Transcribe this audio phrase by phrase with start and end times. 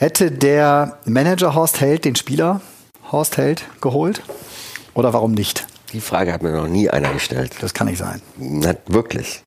[0.00, 2.60] Hätte der Manager Horst Held den Spieler
[3.10, 4.22] Horst Held geholt?
[4.94, 5.66] Oder warum nicht?
[5.92, 7.56] Die Frage hat mir noch nie einer gestellt.
[7.60, 8.22] Das kann nicht sein.
[8.36, 9.42] Na, wirklich.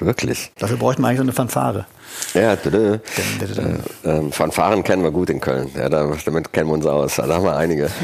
[0.00, 0.52] Wirklich.
[0.58, 1.84] Dafür bräuchten wir eigentlich so eine Fanfare.
[2.32, 2.98] Ja, dü äh,
[4.08, 5.70] äh, Fanfaren kennen wir gut in Köln.
[5.76, 7.16] Ja, damit kennen wir uns aus.
[7.16, 7.90] Da haben wir einige.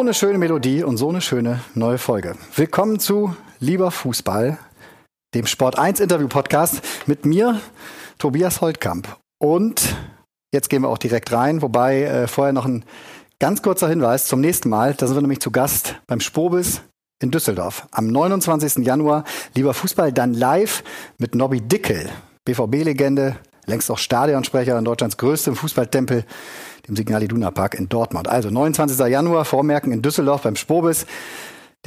[0.00, 2.34] Eine schöne Melodie und so eine schöne neue Folge.
[2.56, 4.56] Willkommen zu Lieber Fußball,
[5.34, 7.60] dem Sport 1 Interview Podcast mit mir,
[8.16, 9.14] Tobias Holtkamp.
[9.38, 9.94] Und
[10.54, 12.86] jetzt gehen wir auch direkt rein, wobei äh, vorher noch ein
[13.40, 14.94] ganz kurzer Hinweis zum nächsten Mal.
[14.94, 16.80] Da sind wir nämlich zu Gast beim Spobis
[17.22, 17.86] in Düsseldorf.
[17.90, 18.86] Am 29.
[18.86, 20.82] Januar Lieber Fußball dann live
[21.18, 22.08] mit Nobby Dickel,
[22.46, 26.24] BVB-Legende, längst auch Stadionsprecher in Deutschlands größtem Fußballtempel
[26.88, 28.28] dem Signal Iduna Park in Dortmund.
[28.28, 28.98] Also 29.
[29.06, 31.06] Januar, Vormerken in Düsseldorf beim Spobis,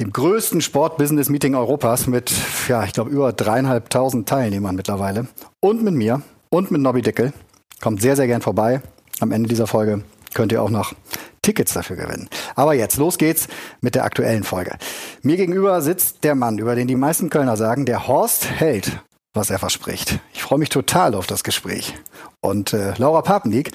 [0.00, 2.32] dem größten Sport-Business-Meeting Europas mit,
[2.68, 5.28] ja, ich glaube, über dreieinhalbtausend Teilnehmern mittlerweile.
[5.60, 7.32] Und mit mir und mit Nobby Dickel.
[7.80, 8.80] Kommt sehr, sehr gern vorbei.
[9.20, 10.02] Am Ende dieser Folge
[10.34, 10.94] könnt ihr auch noch
[11.42, 12.28] Tickets dafür gewinnen.
[12.56, 13.48] Aber jetzt, los geht's
[13.80, 14.76] mit der aktuellen Folge.
[15.22, 19.00] Mir gegenüber sitzt der Mann, über den die meisten Kölner sagen, der Horst hält,
[19.34, 20.18] was er verspricht.
[20.32, 21.94] Ich freue mich total auf das Gespräch.
[22.40, 23.72] Und äh, Laura Papendiek,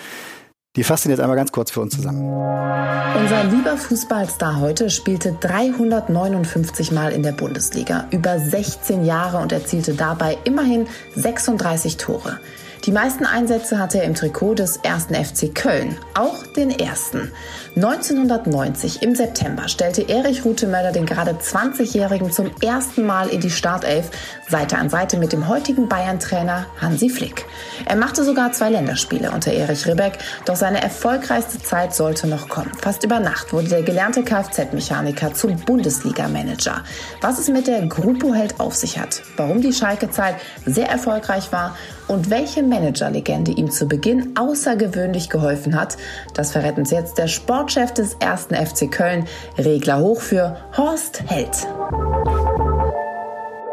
[0.75, 2.21] die fassen jetzt einmal ganz kurz für uns zusammen.
[2.21, 9.95] Unser lieber Fußballstar heute spielte 359 Mal in der Bundesliga, über 16 Jahre und erzielte
[9.95, 12.39] dabei immerhin 36 Tore.
[12.85, 17.29] Die meisten Einsätze hatte er im Trikot des ersten FC Köln, auch den ersten.
[17.75, 24.09] 1990 im September stellte Erich Rutemöller den gerade 20-Jährigen zum ersten Mal in die Startelf,
[24.47, 27.45] Seite an Seite mit dem heutigen Bayern-Trainer Hansi Flick.
[27.85, 32.71] Er machte sogar zwei Länderspiele unter Erich Ribbeck, doch seine erfolgreichste Zeit sollte noch kommen.
[32.81, 36.83] Fast über Nacht wurde der gelernte Kfz-Mechaniker zum Bundesliga-Manager.
[37.19, 40.35] Was es mit der Gruppo-Held auf sich hat, warum die Schalke-Zeit
[40.65, 41.75] sehr erfolgreich war
[42.09, 45.97] und welche Managerlegende ihm zu Beginn außergewöhnlich geholfen hat,
[46.33, 49.25] das verrät uns jetzt der Sportchef des ersten FC Köln,
[49.57, 51.67] Regler hoch für Horst Held.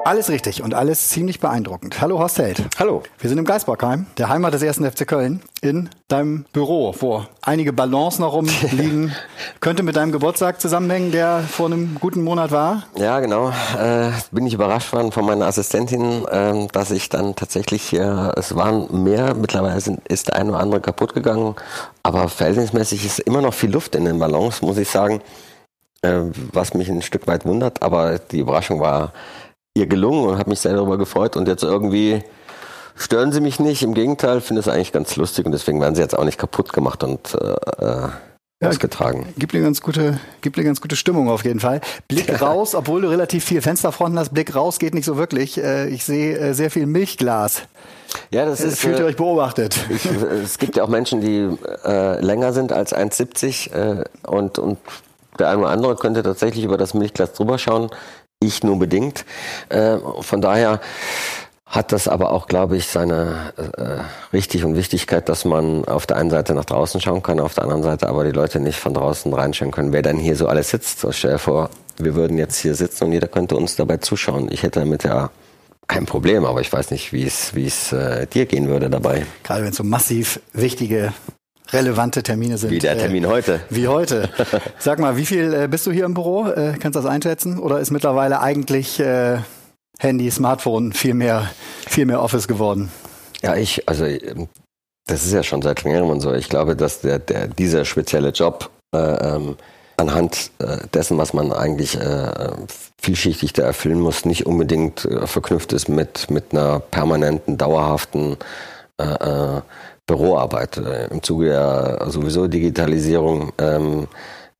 [0.06, 2.00] Alles richtig und alles ziemlich beeindruckend.
[2.00, 2.62] Hallo Horst Held.
[2.78, 3.02] Hallo.
[3.18, 7.72] Wir sind im Geisbockheim, der Heimat des ersten FC Köln, in deinem Büro, wo einige
[7.72, 9.12] Ballons noch rumliegen.
[9.60, 12.84] Könnte mit deinem Geburtstag zusammenhängen, der vor einem guten Monat war?
[12.94, 13.48] Ja, genau.
[13.48, 18.54] Äh, bin ich überrascht worden von meiner Assistentin, äh, dass ich dann tatsächlich, äh, es
[18.54, 21.56] waren mehr, mittlerweile ist der eine oder andere kaputt gegangen,
[22.04, 25.20] aber verhältnismäßig ist immer noch viel Luft in den Ballons, muss ich sagen,
[26.02, 26.20] äh,
[26.52, 29.12] was mich ein Stück weit wundert, aber die Überraschung war
[29.76, 31.36] ihr gelungen und habe mich sehr darüber gefreut.
[31.36, 32.22] Und jetzt irgendwie
[32.96, 33.82] stören sie mich nicht.
[33.82, 36.72] Im Gegenteil, finde es eigentlich ganz lustig und deswegen werden sie jetzt auch nicht kaputt
[36.72, 38.08] gemacht und äh, äh
[38.62, 39.26] ja, ausgetragen.
[39.36, 41.82] Gibt eine ganz gute, gibt eine ganz gute Stimmung auf jeden Fall.
[42.08, 42.36] Blick ja.
[42.36, 45.62] raus, obwohl du relativ viel Fensterfronten hast, Blick raus geht nicht so wirklich.
[45.62, 47.64] Äh, ich sehe äh, sehr viel Milchglas.
[48.30, 48.78] Ja, das ist.
[48.78, 49.76] Fühlt ihr euch beobachtet?
[49.90, 51.50] Ich, es gibt ja auch Menschen, die
[51.84, 54.78] äh, länger sind als 1,70 äh, und, und
[55.38, 57.90] der eine oder andere könnte tatsächlich über das Milchglas drüber schauen
[58.40, 59.24] ich nur bedingt.
[59.68, 60.80] Äh, von daher
[61.64, 66.16] hat das aber auch, glaube ich, seine äh, Richtig und Wichtigkeit, dass man auf der
[66.16, 68.94] einen Seite nach draußen schauen kann, auf der anderen Seite aber die Leute nicht von
[68.94, 69.92] draußen reinschauen können.
[69.92, 73.04] Wer dann hier so alles sitzt, so stell dir vor, wir würden jetzt hier sitzen
[73.04, 74.48] und jeder könnte uns dabei zuschauen.
[74.52, 75.30] Ich hätte damit ja
[75.88, 79.26] kein Problem, aber ich weiß nicht, wie es wie es äh, dir gehen würde dabei.
[79.42, 81.12] Gerade wenn es so massiv wichtige
[81.72, 82.70] relevante Termine sind.
[82.70, 83.60] Wie der Termin äh, heute.
[83.70, 84.28] Wie heute.
[84.78, 86.46] Sag mal, wie viel äh, bist du hier im Büro?
[86.46, 87.58] Äh, kannst du das einschätzen?
[87.58, 89.38] Oder ist mittlerweile eigentlich äh,
[89.98, 91.50] Handy, Smartphone viel mehr,
[91.86, 92.90] viel mehr Office geworden?
[93.42, 94.48] Ja, ich, also ähm,
[95.06, 96.32] das ist ja schon seit längerem und so.
[96.34, 99.56] Ich glaube, dass der, der dieser spezielle Job äh, ähm,
[99.96, 102.50] anhand äh, dessen, was man eigentlich äh,
[103.00, 108.36] vielschichtig da erfüllen muss, nicht unbedingt äh, verknüpft ist mit, mit einer permanenten, dauerhaften
[109.00, 109.60] äh, äh,
[110.06, 110.76] Büroarbeit.
[110.78, 114.06] Äh, Im Zuge der sowieso Digitalisierung ähm,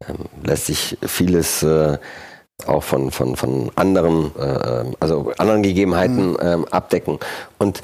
[0.07, 1.99] ähm, lässt sich vieles äh,
[2.67, 6.39] auch von, von, von anderen, äh, also anderen Gegebenheiten mhm.
[6.41, 7.19] ähm, abdecken.
[7.59, 7.83] Und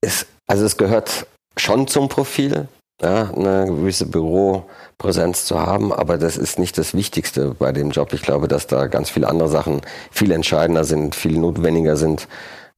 [0.00, 1.26] es, also es gehört
[1.56, 2.68] schon zum Profil,
[3.02, 8.12] ja, eine gewisse Büropräsenz zu haben, aber das ist nicht das Wichtigste bei dem Job.
[8.12, 9.80] Ich glaube, dass da ganz viele andere Sachen
[10.10, 12.28] viel entscheidender sind, viel notwendiger sind.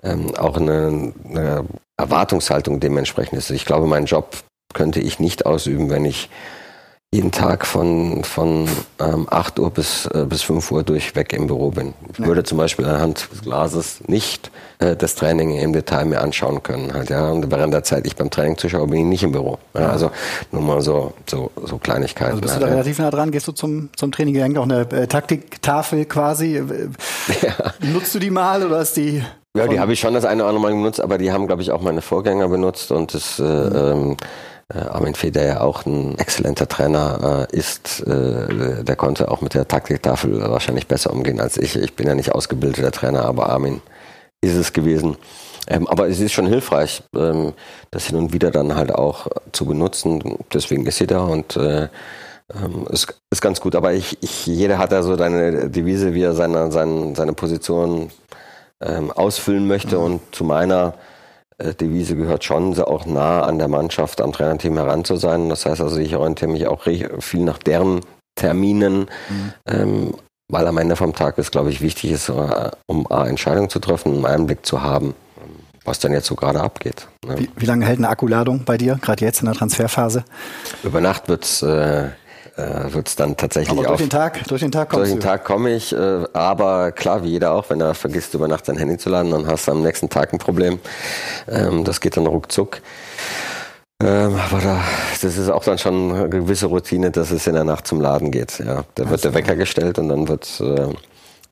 [0.02, 1.64] Ähm, auch eine, eine
[1.96, 3.50] Erwartungshaltung dementsprechend ist.
[3.50, 4.36] Ich glaube, meinen Job
[4.74, 6.28] könnte ich nicht ausüben, wenn ich
[7.12, 11.70] jeden Tag von, von ähm, 8 Uhr bis, äh, bis 5 Uhr durchweg im Büro
[11.70, 11.94] bin.
[12.12, 12.26] Ich ja.
[12.26, 14.50] würde zum Beispiel anhand des Glases nicht
[14.80, 16.92] äh, das Training im Detail mir anschauen können.
[16.92, 17.30] Halt, ja.
[17.30, 19.58] Und während der Zeit ich beim Training zuschaue, bin ich nicht im Büro.
[19.74, 19.88] Ja.
[19.88, 20.10] Also
[20.50, 22.32] nur mal so, so, so Kleinigkeiten.
[22.32, 23.30] Also bist halt, du da relativ nah dran?
[23.30, 24.34] Gehst du zum, zum Training?
[24.34, 26.62] Hängt auch eine äh, Taktiktafel quasi.
[27.40, 27.72] Ja.
[27.92, 29.22] Nutzt du die mal oder ist die
[29.56, 31.62] ja, die habe ich schon das eine oder andere Mal genutzt, aber die haben, glaube
[31.62, 34.16] ich, auch meine Vorgänger benutzt und das äh, ähm,
[34.72, 39.40] äh, Armin Fee, der ja auch ein exzellenter Trainer äh, ist, äh, der konnte auch
[39.40, 41.76] mit der Taktiktafel wahrscheinlich besser umgehen als ich.
[41.76, 43.80] Ich bin ja nicht ausgebildeter Trainer, aber Armin
[44.40, 45.16] ist es gewesen.
[45.68, 47.52] Ähm, aber es ist schon hilfreich, ähm,
[47.90, 50.38] das hin und wieder dann halt auch zu benutzen.
[50.52, 51.88] Deswegen ist sie da und äh,
[52.54, 53.74] ähm, ist, ist ganz gut.
[53.74, 58.10] Aber ich, ich, jeder hat da so seine Devise, wie er seine, seine, seine Position
[58.82, 59.96] ähm, ausfüllen möchte.
[59.98, 60.04] Mhm.
[60.04, 60.94] Und zu meiner
[61.58, 65.48] äh, Devise gehört schon, auch nah an der Mannschaft, am Trainerteam heran zu sein.
[65.48, 68.00] Das heißt also, ich orientiere mich auch viel nach deren
[68.34, 69.52] Terminen, mhm.
[69.66, 70.14] ähm,
[70.48, 73.78] weil am Ende vom Tag ist, glaube ich, wichtig ist, äh, um A, Entscheidungen zu
[73.80, 75.14] treffen, einen Einblick zu haben,
[75.84, 77.08] was dann jetzt so gerade abgeht.
[77.26, 77.38] Ne?
[77.38, 80.24] Wie, wie, lange hält eine Akkuladung bei dir, gerade jetzt in der Transferphase?
[80.84, 82.10] Über Nacht wird's äh,
[82.56, 85.44] äh, wird es dann tatsächlich aber durch den Tag, durch den Tag Durch den Tag
[85.44, 88.98] komme ich, äh, aber klar, wie jeder auch, wenn er vergisst, über Nacht sein Handy
[88.98, 90.78] zu laden, dann hast du am nächsten Tag ein Problem.
[91.48, 92.80] Ähm, das geht dann ruckzuck.
[94.02, 94.80] Ähm, aber da,
[95.22, 98.30] das ist auch dann schon eine gewisse Routine, dass es in der Nacht zum Laden
[98.30, 98.58] geht.
[98.58, 100.88] Ja, da wird der Wecker gestellt und dann wird äh,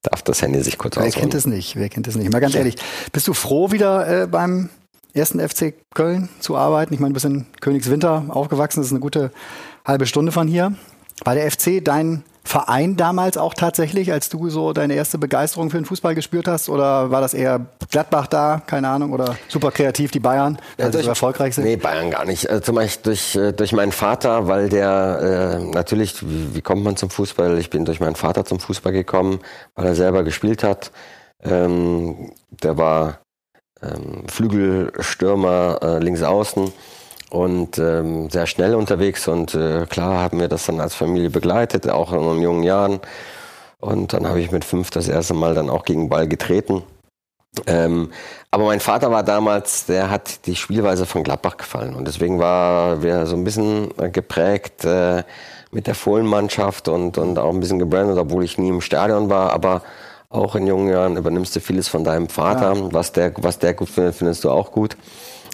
[0.02, 1.76] darf das Handy sich kurz Wer kennt es nicht?
[1.76, 2.30] Wer kennt es nicht?
[2.30, 2.76] Mal ganz ehrlich,
[3.12, 4.68] bist du froh wieder äh, beim
[5.14, 6.92] ersten FC Köln zu arbeiten?
[6.92, 9.30] Ich meine, du bist in Königswinter aufgewachsen, das ist eine gute
[9.86, 10.74] halbe Stunde von hier.
[11.22, 15.78] War der FC dein Verein damals auch tatsächlich, als du so deine erste Begeisterung für
[15.78, 16.68] den Fußball gespürt hast?
[16.68, 20.90] Oder war das eher Gladbach da, keine Ahnung, oder super kreativ die Bayern, weil ja,
[20.90, 21.64] durch, sie so erfolgreich sind?
[21.64, 22.50] Nee, Bayern gar nicht.
[22.50, 26.84] Also zum Beispiel durch, äh, durch meinen Vater, weil der äh, natürlich, wie, wie kommt
[26.84, 27.58] man zum Fußball?
[27.58, 29.40] Ich bin durch meinen Vater zum Fußball gekommen,
[29.74, 30.92] weil er selber gespielt hat.
[31.42, 33.20] Ähm, der war
[33.82, 36.72] ähm, Flügelstürmer äh, links außen
[37.34, 41.90] und ähm, sehr schnell unterwegs und äh, klar haben wir das dann als Familie begleitet,
[41.90, 43.00] auch in jungen Jahren.
[43.80, 46.84] Und dann habe ich mit fünf das erste Mal dann auch gegen Ball getreten.
[47.66, 48.12] Ähm,
[48.52, 53.02] aber mein Vater war damals, der hat die Spielweise von Gladbach gefallen und deswegen war
[53.02, 55.24] wir so ein bisschen geprägt äh,
[55.72, 59.52] mit der Fohlenmannschaft und, und auch ein bisschen gebrandet, obwohl ich nie im Stadion war,
[59.52, 59.82] aber
[60.30, 62.92] auch in jungen Jahren übernimmst du vieles von deinem Vater, ja.
[62.92, 64.96] was der, was der gut findet, findest du auch gut.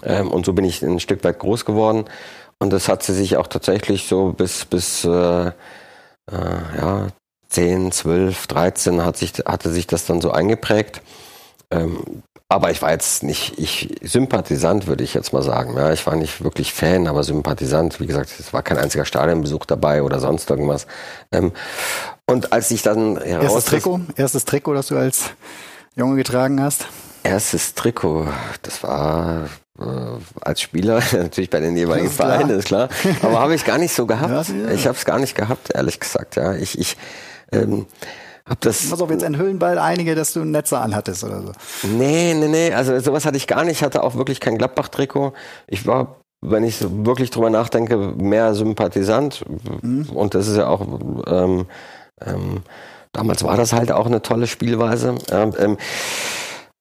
[0.02, 2.05] Ähm, und so bin ich ein Stück weit groß geworden.
[2.58, 5.08] Und das hat sie sich auch tatsächlich so bis, bis äh,
[5.49, 5.52] äh,
[6.31, 7.08] ja,
[7.49, 11.02] 10, 12, 13 hat sich, hatte sich das dann so eingeprägt.
[11.70, 15.76] Ähm, aber ich war jetzt nicht, ich Sympathisant, würde ich jetzt mal sagen.
[15.76, 18.00] Ja, ich war nicht wirklich Fan, aber Sympathisant.
[18.00, 20.87] Wie gesagt, es war kein einziger Stadionbesuch dabei oder sonst irgendwas.
[21.31, 21.53] Ähm,
[22.26, 23.44] und als ich dann heraus...
[23.44, 24.00] Erstes Trikot?
[24.17, 25.31] Erstes Trikot, das du als
[25.94, 26.87] Junge getragen hast?
[27.23, 28.26] Erstes Trikot,
[28.62, 29.49] das war
[30.41, 32.88] als Spieler, natürlich bei den jeweiligen Vereinen, ist klar.
[33.23, 34.49] Aber habe ich gar nicht so gehabt.
[34.49, 34.71] Ja, ja.
[34.71, 36.37] Ich habe es gar nicht gehabt, ehrlich gesagt.
[36.37, 36.97] Ja, ich, ich
[37.53, 37.87] ähm,
[38.47, 38.91] hab das.
[38.91, 41.53] Pass auf, jetzt enthüllen bald einige, dass du ein Netzer anhattest oder so.
[41.87, 42.73] Nee, nee, nee.
[42.73, 43.79] Also sowas hatte ich gar nicht.
[43.79, 45.32] Ich hatte auch wirklich kein Gladbach-Trikot.
[45.67, 49.44] Ich war, wenn ich wirklich drüber nachdenke, mehr Sympathisant.
[49.82, 50.11] Mhm.
[50.11, 50.81] Und das ist ja auch.
[51.27, 51.67] Ähm,
[52.21, 52.62] ähm,
[53.12, 55.15] damals war das halt auch eine tolle Spielweise.
[55.31, 55.79] Ähm,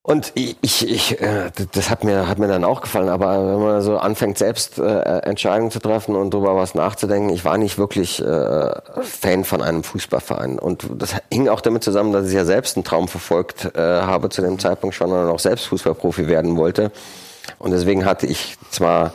[0.02, 3.82] und ich, ich äh, das hat mir, hat mir dann auch gefallen, aber wenn man
[3.82, 8.22] so anfängt, selbst äh, Entscheidungen zu treffen und darüber was nachzudenken, ich war nicht wirklich
[8.22, 10.58] äh, Fan von einem Fußballverein.
[10.58, 14.30] Und das hing auch damit zusammen, dass ich ja selbst einen Traum verfolgt äh, habe
[14.30, 16.92] zu dem Zeitpunkt schon und auch selbst Fußballprofi werden wollte.
[17.58, 19.14] Und deswegen hatte ich zwar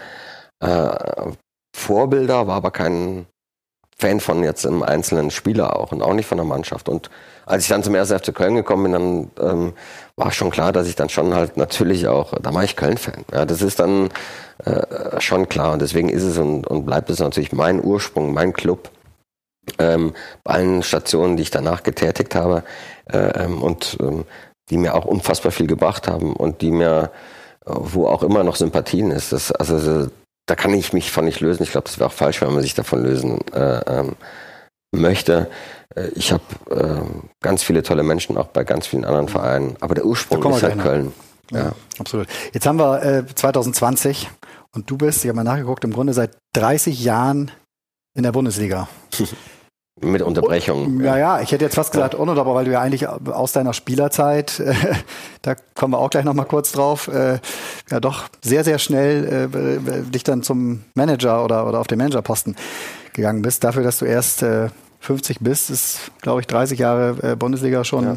[0.61, 0.89] äh,
[1.75, 3.27] Vorbilder, war aber kein
[3.97, 6.89] Fan von jetzt einem einzelnen Spieler auch und auch nicht von der Mannschaft.
[6.89, 7.11] Und
[7.47, 9.73] als ich dann zum ersten FC Köln gekommen bin, dann ähm,
[10.17, 13.25] war schon klar, dass ich dann schon halt natürlich auch, da war ich Köln-Fan.
[13.33, 14.11] Ja, das ist dann
[14.65, 18.53] äh, schon klar und deswegen ist es und, und bleibt es natürlich mein Ursprung, mein
[18.53, 18.91] Club.
[19.79, 22.65] Ähm, bei allen Stationen, die ich danach getätigt habe
[23.11, 24.25] äh, ähm, und ähm,
[24.71, 27.11] die mir auch unfassbar viel gebracht haben und die mir,
[27.67, 29.33] wo auch immer noch Sympathien ist.
[29.33, 30.09] Das, also
[30.47, 31.63] da kann ich mich von nicht lösen.
[31.63, 34.17] Ich glaube, das wäre auch falsch, wenn man sich davon lösen äh, ähm,
[34.93, 35.51] möchte.
[35.95, 37.01] Äh, ich habe äh,
[37.41, 40.79] ganz viele tolle Menschen auch bei ganz vielen anderen Vereinen, aber der Ursprung ist halt
[40.81, 41.13] Köln.
[41.51, 41.59] Ja.
[41.59, 41.73] ja.
[41.99, 42.27] absolut.
[42.53, 44.29] Jetzt haben wir äh, 2020
[44.73, 47.51] und du bist, ich habe mal nachgeguckt, im Grunde seit 30 Jahren
[48.15, 48.89] in der Bundesliga.
[50.01, 51.01] Mit Unterbrechung.
[51.01, 54.59] Ja, ja, ich hätte jetzt fast gesagt ununterbrochen, weil du ja eigentlich aus deiner Spielerzeit,
[54.61, 54.75] äh,
[55.43, 57.39] da kommen wir auch gleich nochmal kurz drauf, äh,
[57.91, 62.57] ja doch sehr, sehr schnell äh, dich dann zum Manager oder, oder auf den Managerposten
[63.13, 63.63] gegangen bist.
[63.63, 68.05] Dafür, dass du erst äh, 50 bist, ist, glaube ich, 30 Jahre äh, Bundesliga schon,
[68.05, 68.17] ja.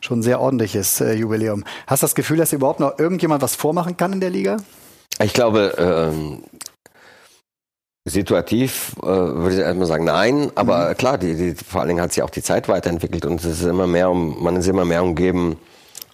[0.00, 1.64] schon ein sehr ordentliches äh, Jubiläum.
[1.86, 4.58] Hast du das Gefühl, dass überhaupt noch irgendjemand was vormachen kann in der Liga?
[5.22, 6.42] Ich glaube, ähm,
[8.06, 10.50] situativ äh, würde ich erstmal sagen, nein.
[10.54, 10.96] Aber mhm.
[10.96, 13.62] klar, die, die, vor allen Dingen hat sich auch die Zeit weiterentwickelt und es ist
[13.64, 15.58] immer mehr um, man ist immer mehr umgeben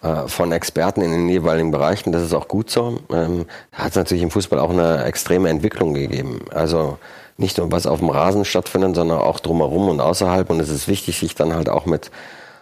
[0.02, 2.10] äh, von Experten in den jeweiligen Bereichen.
[2.10, 2.98] Das ist auch gut so.
[3.12, 6.40] Ähm, hat es natürlich im Fußball auch eine extreme Entwicklung gegeben.
[6.50, 6.98] Also
[7.36, 10.48] nicht nur was auf dem Rasen stattfindet, sondern auch drumherum und außerhalb.
[10.48, 12.10] Und es ist wichtig, sich dann halt auch mit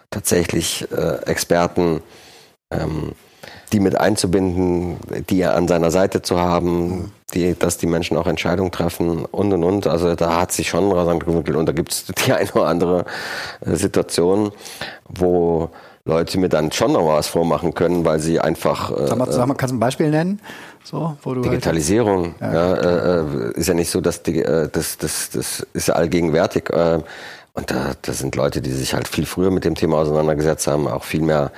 [0.09, 2.01] tatsächlich äh, Experten,
[2.69, 3.13] ähm,
[3.71, 4.97] die mit einzubinden,
[5.29, 9.63] die an seiner Seite zu haben, die, dass die Menschen auch Entscheidungen treffen und und
[9.63, 9.87] und.
[9.87, 13.05] Also da hat sich schon rasant entwickelt und da gibt es die eine oder andere
[13.65, 14.51] äh, Situation,
[15.07, 15.69] wo
[16.03, 18.91] Leute mir dann schon noch was vormachen können, weil sie einfach.
[18.91, 20.41] Äh, sag mal, sag mal, kannst du ein Beispiel nennen?
[20.83, 24.41] So, wo du halt Digitalisierung halt, ja, äh, äh, ist ja nicht so, dass die,
[24.41, 26.69] äh, das, das, das ist ja allgegenwärtig.
[26.71, 27.01] Äh,
[27.53, 30.87] und da, da sind Leute, die sich halt viel früher mit dem Thema auseinandergesetzt haben,
[30.87, 31.51] auch viel mehr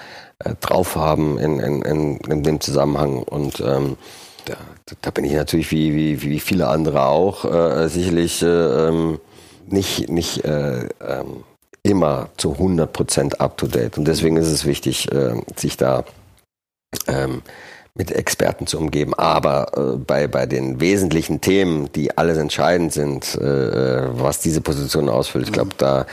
[0.43, 3.23] äh, drauf haben in, in, in, in dem Zusammenhang.
[3.23, 3.97] Und ähm,
[4.45, 4.55] da,
[5.01, 8.47] da bin ich natürlich wie, wie, wie viele andere auch äh, sicherlich äh,
[8.87, 9.19] ähm,
[9.67, 11.43] nicht, nicht äh, ähm,
[11.83, 13.97] immer zu 100 Prozent up to date.
[13.97, 16.03] Und deswegen ist es wichtig, äh, sich da
[17.07, 17.41] ähm,
[17.95, 19.13] mit Experten zu umgeben.
[19.13, 25.09] Aber äh, bei, bei den wesentlichen Themen, die alles entscheidend sind, äh was diese Position
[25.09, 26.05] ausfüllt, ich glaube, da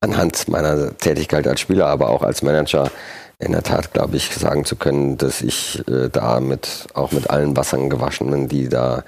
[0.00, 2.90] anhand meiner Tätigkeit als Spieler, aber auch als Manager,
[3.38, 7.28] in der Tat, glaube ich, sagen zu können, dass ich äh, da mit, auch mit
[7.28, 9.04] allen Wassern gewaschen bin, die da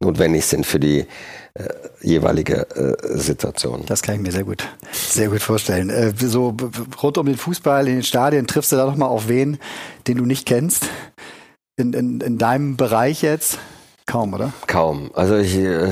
[0.00, 1.06] notwendig sind für die
[1.54, 1.68] äh,
[2.02, 3.84] jeweilige äh, Situation.
[3.86, 5.88] Das kann ich mir sehr gut, sehr gut vorstellen.
[5.88, 6.54] Äh, so
[7.02, 9.58] rund um den Fußball in den Stadien triffst du da noch mal auf wen,
[10.06, 10.88] den du nicht kennst?
[11.76, 13.58] In, in, in deinem Bereich jetzt?
[14.04, 14.52] Kaum, oder?
[14.66, 15.10] Kaum.
[15.14, 15.90] Also ich, äh,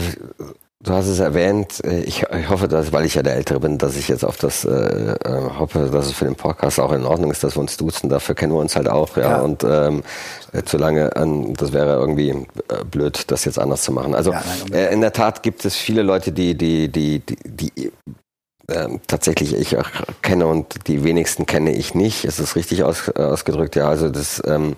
[0.88, 3.76] Du hast es erwähnt, äh, ich, ich, hoffe, dass, weil ich ja der Ältere bin,
[3.76, 7.04] dass ich jetzt auf das äh, äh, hoffe, dass es für den Podcast auch in
[7.04, 8.09] Ordnung ist, dass wir uns duzen.
[8.09, 9.23] Dafür kennen wir uns halt auch, ja.
[9.23, 9.40] ja.
[9.42, 10.02] Und ähm,
[10.54, 14.14] äh, zu lange, an, das wäre irgendwie äh, blöd, das jetzt anders zu machen.
[14.14, 17.37] Also ja, nein, äh, in der Tat gibt es viele Leute, die, die, die, die,
[17.45, 17.92] die
[18.68, 19.90] äh, tatsächlich ich auch
[20.23, 22.25] kenne und die wenigsten kenne ich nicht.
[22.25, 23.90] Es ist richtig aus, ausgedrückt, ja.
[23.90, 24.75] Also das ähm,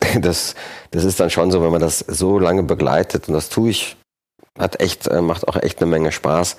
[0.20, 0.54] das,
[0.92, 3.96] das ist dann schon so, wenn man das so lange begleitet, und das tue ich
[4.60, 6.56] hat echt, äh, macht auch echt eine Menge Spaß,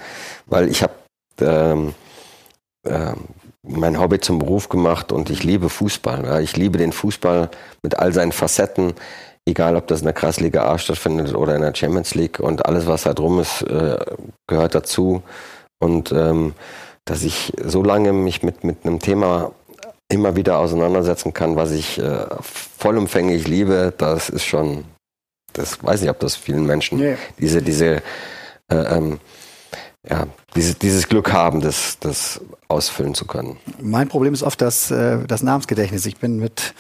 [0.48, 0.94] weil ich habe
[1.40, 1.94] ähm,
[2.84, 3.14] äh,
[3.64, 6.26] mein Hobby zum Beruf gemacht und ich liebe Fußball.
[6.26, 6.40] Ja.
[6.40, 7.50] Ich liebe den Fußball
[7.84, 8.94] mit all seinen Facetten,
[9.46, 12.88] egal ob das in der Kreisliga A stattfindet oder in der Champions League und alles,
[12.88, 13.98] was da drum ist, äh,
[14.48, 15.24] gehört dazu.
[15.80, 16.54] Und ähm,
[17.06, 19.52] dass ich so lange mich mit, mit einem Thema
[20.10, 24.84] immer wieder auseinandersetzen kann, was ich äh, vollumfänglich liebe, das ist schon
[25.54, 27.18] das weiß ich, ob das vielen Menschen nee.
[27.40, 28.02] diese, diese,
[28.70, 29.20] äh, ähm,
[30.10, 33.58] ja, diese, dieses Glück haben, das, das ausfüllen zu können.
[33.80, 36.06] Mein Problem ist oft das, äh, das Namensgedächtnis.
[36.08, 36.74] Ich bin mit,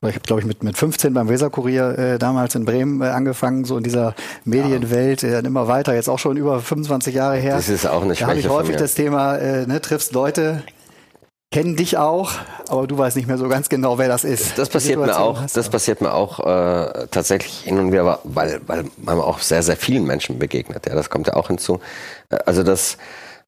[0.00, 3.06] oder ich habe glaube ich mit, mit 15 beim Weserkurier äh, damals in Bremen äh,
[3.06, 7.56] angefangen, so in dieser Medienwelt, äh, immer weiter, jetzt auch schon über 25 Jahre her.
[7.56, 10.62] Das ist auch eine Schwäche Da habe ich häufig das Thema, äh, ne, triffst Leute,
[11.50, 12.32] kennen dich auch,
[12.68, 14.58] aber du weißt nicht mehr so ganz genau, wer das ist.
[14.58, 15.40] Das passiert mir auch.
[15.52, 19.76] Das passiert mir auch äh, tatsächlich hin und wieder, weil weil man auch sehr sehr
[19.76, 20.86] vielen Menschen begegnet.
[20.86, 21.80] Ja, das kommt ja auch hinzu.
[22.44, 22.98] Also das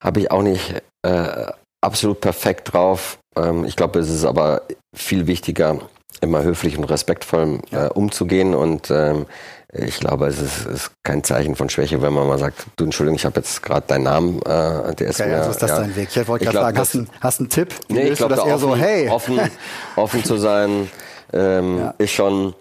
[0.01, 1.47] habe ich auch nicht äh,
[1.81, 3.19] absolut perfekt drauf.
[3.37, 4.63] Ähm, ich glaube, es ist aber
[4.95, 5.79] viel wichtiger,
[6.21, 9.27] immer höflich und respektvoll äh, umzugehen und ähm,
[9.73, 13.17] ich glaube, es ist, ist, kein Zeichen von Schwäche, wenn man mal sagt, du Entschuldigung,
[13.17, 15.79] ich habe jetzt gerade deinen Namen, äh, der ist okay, mir, also ist das ja,
[15.81, 16.09] dein Weg.
[16.15, 17.75] Ich wollte gerade fragen, hast du hast einen Tipp?
[17.89, 19.09] Nee, ich glaube, da eher offen, so, hey.
[19.09, 19.41] offen,
[19.97, 20.91] offen zu sein,
[21.33, 21.95] ähm, ja.
[21.99, 22.55] ist schon,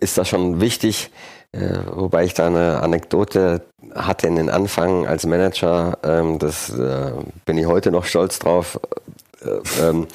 [0.00, 1.10] ist das schon wichtig.
[1.52, 3.62] Äh, wobei ich da eine Anekdote
[3.94, 7.12] hatte in den Anfang als Manager, ähm, das äh,
[7.44, 8.80] bin ich heute noch stolz drauf.
[9.40, 10.08] Äh, ähm,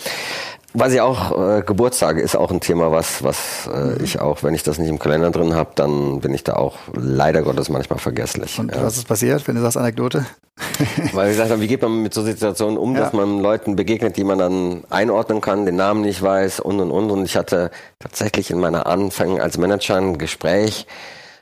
[0.73, 4.03] Weiß ich auch, äh, Geburtstage ist auch ein Thema, was, was äh, mhm.
[4.03, 6.75] ich auch, wenn ich das nicht im Kalender drin habe, dann bin ich da auch
[6.93, 8.59] leider Gottes manchmal vergesslich.
[8.59, 8.83] Und ja.
[8.83, 10.27] was ist passiert, wenn du sagst Anekdote?
[11.13, 13.01] Weil ich gesagt habe, wie geht man mit so Situationen um, ja.
[13.01, 16.91] dass man Leuten begegnet, die man dann einordnen kann, den Namen nicht weiß und und
[16.91, 17.09] und.
[17.09, 20.85] Und ich hatte tatsächlich in meiner Anfängen als Manager ein Gespräch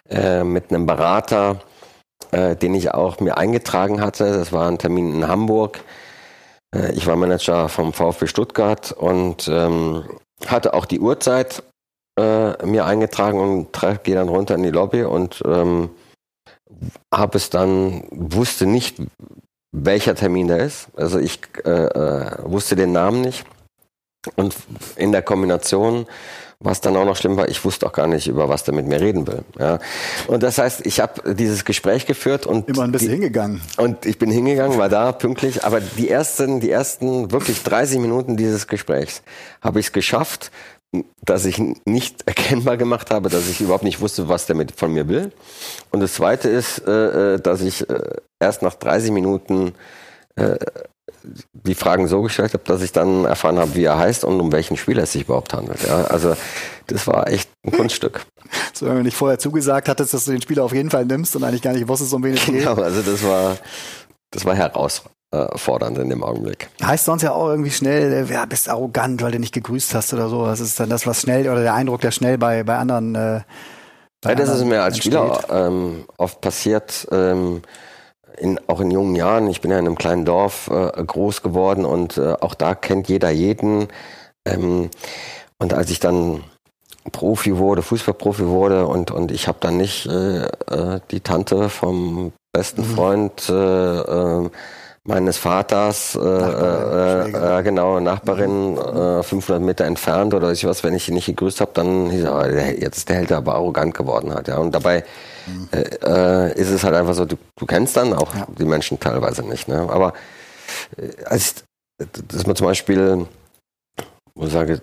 [0.10, 1.60] äh, mit einem Berater,
[2.32, 4.38] äh, den ich auch mir eingetragen hatte.
[4.38, 5.82] Das war ein Termin in Hamburg
[6.76, 10.04] äh, ich war Manager vom VfB Stuttgart und ähm,
[10.46, 11.64] hatte auch die Uhrzeit
[12.18, 15.90] äh, mir eingetragen und gehe dann runter in die Lobby und ähm,
[17.14, 18.98] habe es dann, wusste nicht,
[19.72, 20.90] welcher Termin da ist.
[20.96, 23.46] Also ich äh, äh, wusste den Namen nicht.
[24.36, 24.56] Und
[24.96, 26.06] in der Kombination
[26.60, 28.88] was dann auch noch schlimm war, ich wusste auch gar nicht, über was der mit
[28.88, 29.44] mir reden will.
[29.60, 29.80] Ja.
[30.26, 33.62] Und das heißt, ich habe dieses Gespräch geführt und immer ein bisschen die, hingegangen.
[33.78, 38.38] Und ich bin hingegangen, war da pünktlich, aber die ersten, die ersten wirklich 30 Minuten
[38.38, 39.22] dieses Gesprächs
[39.62, 40.52] habe ich es geschafft,
[41.24, 44.92] dass ich nicht erkennbar gemacht habe, dass ich überhaupt nicht wusste, was der mit von
[44.94, 45.32] mir will.
[45.92, 48.00] Und das Zweite ist, äh, äh dass ich äh,
[48.40, 49.74] erst nach 30 Minuten
[50.36, 50.58] äh,
[51.54, 54.52] die Fragen so gestellt habe, dass ich dann erfahren habe, wie er heißt und um
[54.52, 55.86] welchen Spieler es sich überhaupt handelt.
[55.86, 56.36] Ja, also
[56.88, 58.26] das war echt ein Kunststück.
[58.74, 61.36] So, wenn du nicht vorher zugesagt hattest, dass du den Spieler auf jeden Fall nimmst
[61.36, 62.60] und eigentlich gar nicht wusstest, um wen es geht.
[62.60, 63.58] Genau, also das war,
[64.32, 66.70] das war herausfordernd in dem Augenblick.
[66.82, 70.30] Heißt sonst ja auch irgendwie schnell, ja, bist arrogant, weil du nicht gegrüßt hast oder
[70.30, 70.46] so.
[70.46, 73.16] Das ist dann das, was schnell, oder der Eindruck, der schnell bei, bei anderen.
[73.16, 73.42] Äh,
[74.22, 75.14] bei ja, das anderen ist mir als entsteht.
[75.14, 77.08] Spieler ähm, oft passiert.
[77.12, 77.64] Ähm,
[78.38, 81.86] in, auch in jungen Jahren, ich bin ja in einem kleinen Dorf äh, groß geworden
[81.86, 83.88] und äh, auch da kennt jeder jeden.
[84.46, 84.90] Ähm,
[85.60, 86.44] und als ich dann
[87.12, 92.34] Profi wurde, Fußballprofi wurde und, und ich habe dann nicht äh, äh, die Tante vom
[92.54, 92.96] besten mhm.
[92.96, 94.50] Freund äh,
[95.08, 98.78] meines Vaters, äh, äh, äh, genau, Nachbarin, mhm.
[98.78, 102.26] äh, 500 Meter entfernt oder ich was, wenn ich ihn nicht gegrüßt habe, dann hieß
[102.26, 104.48] er, ah, jetzt ist der Held aber arrogant geworden hat.
[104.50, 104.58] Ja.
[104.58, 105.06] Und dabei
[105.48, 105.70] mhm.
[105.72, 108.46] äh, ist es halt einfach so, du, du kennst dann auch ja.
[108.60, 109.68] die Menschen teilweise nicht.
[109.68, 109.88] Ne?
[109.90, 110.14] Aber
[110.98, 111.56] äh, als
[112.28, 113.26] dass man zum Beispiel,
[114.36, 114.82] wo ich sage,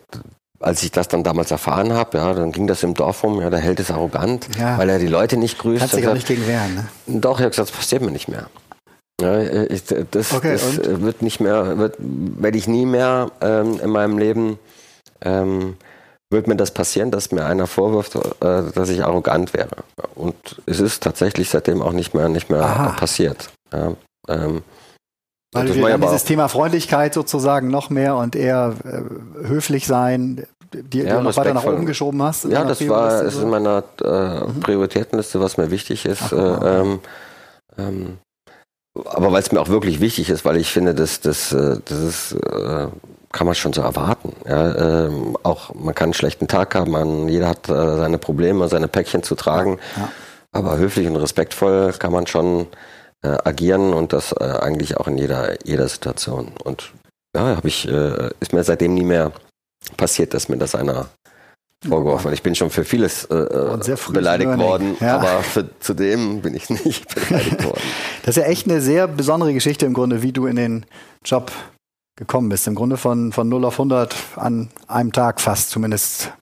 [0.58, 3.50] als ich das dann damals erfahren habe, ja, dann ging das im Dorf rum, ja,
[3.50, 4.78] der Held ist arrogant, ja.
[4.78, 5.80] weil er die Leute nicht grüßt.
[5.80, 6.88] Kannst dich auch nicht gegen wehren, ne?
[7.06, 8.48] Doch, ich habe gesagt, das passiert mir nicht mehr.
[9.24, 13.90] Ja, ich, das, okay, das wird nicht mehr, wird, werde ich nie mehr ähm, in
[13.90, 14.58] meinem Leben,
[15.22, 15.76] ähm,
[16.30, 18.20] wird mir das passieren, dass mir einer vorwirft, äh,
[18.74, 19.76] dass ich arrogant wäre.
[20.14, 20.34] Und
[20.66, 22.88] es ist tatsächlich seitdem auch nicht mehr, nicht mehr Aha.
[22.98, 23.50] passiert.
[23.72, 23.94] Ja,
[24.28, 24.62] ähm,
[25.54, 31.02] weil du dann dieses Thema Freundlichkeit sozusagen noch mehr und eher äh, höflich sein, die,
[31.02, 32.44] ja, du noch weiter nach oben geschoben hast.
[32.44, 34.60] Ja, das war ist in meiner äh, mhm.
[34.60, 36.24] Prioritätenliste, was mir wichtig ist.
[36.24, 37.00] Ach, äh, ähm,
[37.78, 38.18] ähm,
[38.94, 41.98] aber weil es mir auch wirklich wichtig ist, weil ich finde, dass das, äh, das
[41.98, 42.88] ist, äh,
[43.32, 44.32] kann man schon so erwarten.
[44.46, 48.68] Ja, ähm, auch man kann einen schlechten Tag haben, man, jeder hat äh, seine Probleme,
[48.68, 49.78] seine Päckchen zu tragen.
[49.96, 50.08] Ja.
[50.52, 52.68] Aber höflich und respektvoll kann man schon
[53.22, 56.52] äh, agieren und das äh, eigentlich auch in jeder, jeder Situation.
[56.62, 56.92] Und
[57.34, 59.32] ja, habe ich, ist mir seitdem nie mehr
[59.96, 61.06] passiert, dass mir das einer
[61.88, 62.34] vorgeworfen hat.
[62.34, 65.18] Ich bin schon für vieles äh, äh beleidigt worden, ja.
[65.18, 67.80] aber für, zu dem bin ich nicht beleidigt worden.
[68.24, 70.86] Das ist ja echt eine sehr besondere Geschichte im Grunde, wie du in den
[71.24, 71.52] Job
[72.16, 72.66] gekommen bist.
[72.66, 76.32] Im Grunde von, von 0 auf 100 an einem Tag fast zumindest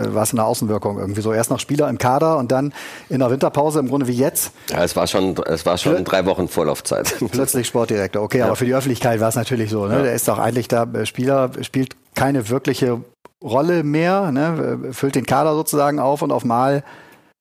[0.00, 1.32] äh, war es eine Außenwirkung irgendwie so.
[1.32, 2.72] Erst noch Spieler im Kader und dann
[3.08, 4.52] in der Winterpause im Grunde wie jetzt.
[4.70, 7.14] Ja, es war schon, es war schon Plö drei Wochen Vorlaufzeit.
[7.30, 8.22] Plötzlich Sportdirektor.
[8.22, 8.46] Okay, ja.
[8.46, 9.86] aber für die Öffentlichkeit war es natürlich so.
[9.86, 10.02] Ne?
[10.02, 13.02] Der ist doch eigentlich da, äh, Spieler spielt keine wirkliche
[13.42, 14.92] Rolle mehr, ne?
[14.92, 16.84] füllt den Kader sozusagen auf und auf Mal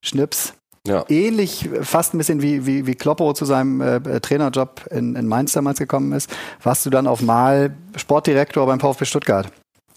[0.01, 0.53] Schnips.
[0.87, 1.05] Ja.
[1.09, 5.51] Ähnlich, fast ein bisschen wie, wie, wie Kloppo zu seinem äh, Trainerjob in, in Mainz
[5.53, 6.29] damals gekommen ist,
[6.63, 9.51] warst du dann auf Mal Sportdirektor beim VfB Stuttgart.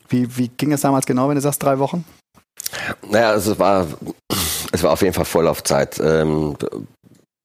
[0.08, 2.04] Wie, wie ging es damals genau, wenn du sagst drei Wochen?
[3.08, 3.86] Naja, also es war,
[4.72, 6.00] es war auf jeden Fall Vorlaufzeit.
[6.00, 6.56] Ähm,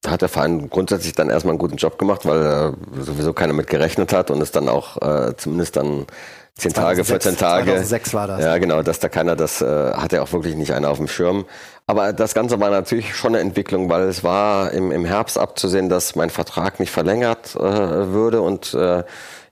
[0.02, 3.54] da hat der Verein grundsätzlich dann erstmal einen guten Job gemacht, weil äh, sowieso keiner
[3.54, 6.06] mit gerechnet hat und es dann auch äh, zumindest dann
[6.58, 7.72] zehn Tage, 14 Tage.
[7.72, 8.42] 2006 war das.
[8.42, 11.46] Ja, genau, dass da keiner das, äh, hatte auch wirklich nicht einer auf dem Schirm.
[11.86, 15.88] Aber das Ganze war natürlich schon eine Entwicklung, weil es war im, im Herbst abzusehen,
[15.90, 19.04] dass mein Vertrag nicht verlängert äh, würde und äh,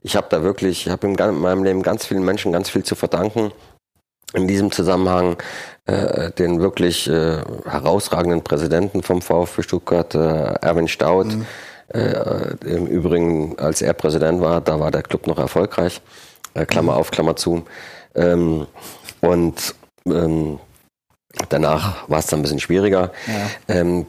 [0.02, 2.94] ich habe da wirklich, ich habe in meinem Leben ganz vielen Menschen ganz viel zu
[2.94, 3.50] verdanken
[4.34, 5.36] in diesem Zusammenhang
[5.86, 10.18] äh, den wirklich äh, herausragenden Präsidenten vom VfB Stuttgart, äh,
[10.60, 11.26] Erwin Staud.
[11.26, 11.46] Mhm.
[11.88, 16.00] Äh, Im Übrigen, als er Präsident war, da war der Club noch erfolgreich.
[16.56, 16.98] Äh, Klammer mhm.
[16.98, 17.64] auf, Klammer zu.
[18.14, 18.66] Ähm,
[19.20, 19.74] und
[20.06, 20.58] ähm,
[21.48, 23.12] danach war es dann ein bisschen schwieriger.
[23.26, 23.74] Ja.
[23.76, 24.06] Ähm,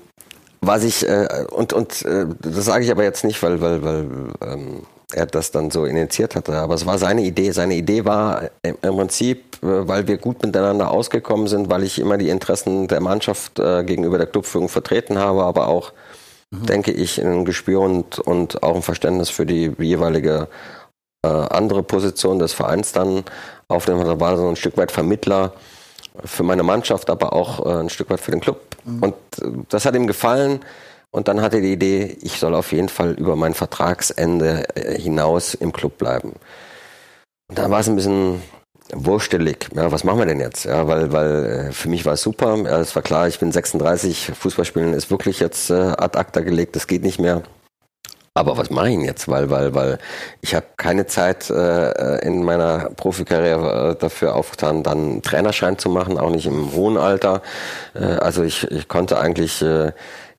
[0.61, 4.07] was ich, äh, und, und äh, das sage ich aber jetzt nicht, weil, weil, weil
[4.41, 4.83] ähm,
[5.13, 6.53] er das dann so initiiert hatte.
[6.57, 7.51] Aber es war seine Idee.
[7.51, 12.17] Seine Idee war im Prinzip, äh, weil wir gut miteinander ausgekommen sind, weil ich immer
[12.17, 15.93] die Interessen der Mannschaft äh, gegenüber der Clubführung vertreten habe, aber auch,
[16.51, 16.65] mhm.
[16.65, 20.47] denke ich, ein Gespür und, und auch ein Verständnis für die jeweilige
[21.23, 23.23] äh, andere Position des Vereins dann
[23.67, 24.05] aufnehmen.
[24.05, 25.53] Da war so ein Stück weit Vermittler
[26.23, 28.61] für meine Mannschaft, aber auch äh, ein Stück weit für den Club.
[28.85, 29.03] Mhm.
[29.03, 30.59] Und äh, das hat ihm gefallen.
[31.11, 34.99] Und dann hatte er die Idee, ich soll auf jeden Fall über mein Vertragsende äh,
[34.99, 36.33] hinaus im Club bleiben.
[37.49, 38.41] Und da war es ein bisschen
[38.93, 39.69] wurstelig.
[39.73, 40.65] Ja, was machen wir denn jetzt?
[40.65, 42.57] Ja, weil, weil für mich war es super.
[42.57, 46.75] Ja, es war klar, ich bin 36, Fußballspielen ist wirklich jetzt äh, ad acta gelegt,
[46.75, 47.43] das geht nicht mehr.
[48.37, 49.27] Aber was mache ich denn jetzt?
[49.27, 49.97] Weil, weil, weil
[50.41, 55.89] ich habe keine Zeit äh, in meiner Profikarriere äh, dafür aufgetan, dann einen Trainerschein zu
[55.89, 57.41] machen, auch nicht im hohen Alter.
[57.95, 59.91] Äh, also ich, ich konnte eigentlich äh,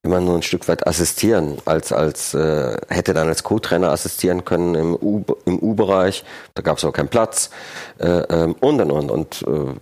[0.05, 4.77] immer nur ein Stück weit assistieren, als als äh, hätte dann als Co-Trainer assistieren können
[4.77, 6.25] im U im U-Bereich.
[6.55, 7.51] Da gab es auch keinen Platz
[7.99, 9.75] äh, ähm, und und und und äh,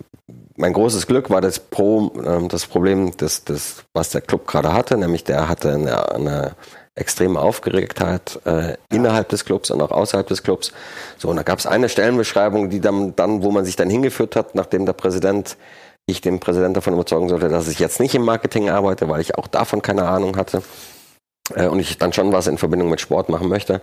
[0.55, 4.73] mein großes Glück war das Pro, äh, das Problem, das, das, was der Club gerade
[4.73, 6.55] hatte, nämlich der hatte eine, eine
[6.97, 10.71] extreme Aufgeregtheit äh, innerhalb des Clubs und auch außerhalb des Clubs.
[11.17, 14.35] So, und da gab es eine Stellenbeschreibung, die dann, dann, wo man sich dann hingeführt
[14.35, 15.57] hat, nachdem der Präsident,
[16.05, 19.37] ich den Präsident davon überzeugen sollte, dass ich jetzt nicht im Marketing arbeite, weil ich
[19.37, 20.63] auch davon keine Ahnung hatte
[21.55, 23.81] äh, und ich dann schon was in Verbindung mit Sport machen möchte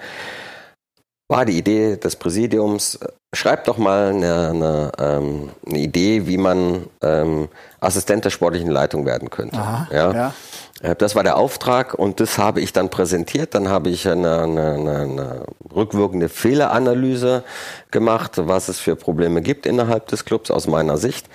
[1.28, 2.98] war die Idee des Präsidiums,
[3.34, 7.48] schreibt doch mal eine, eine, ähm, eine Idee, wie man ähm,
[7.80, 9.56] Assistent der sportlichen Leitung werden könnte.
[9.56, 10.12] Aha, ja?
[10.12, 10.34] ja.
[10.84, 13.54] Äh, das war der Auftrag und das habe ich dann präsentiert.
[13.54, 17.42] Dann habe ich eine, eine, eine rückwirkende Fehleranalyse
[17.90, 21.26] gemacht, was es für Probleme gibt innerhalb des Clubs aus meiner Sicht.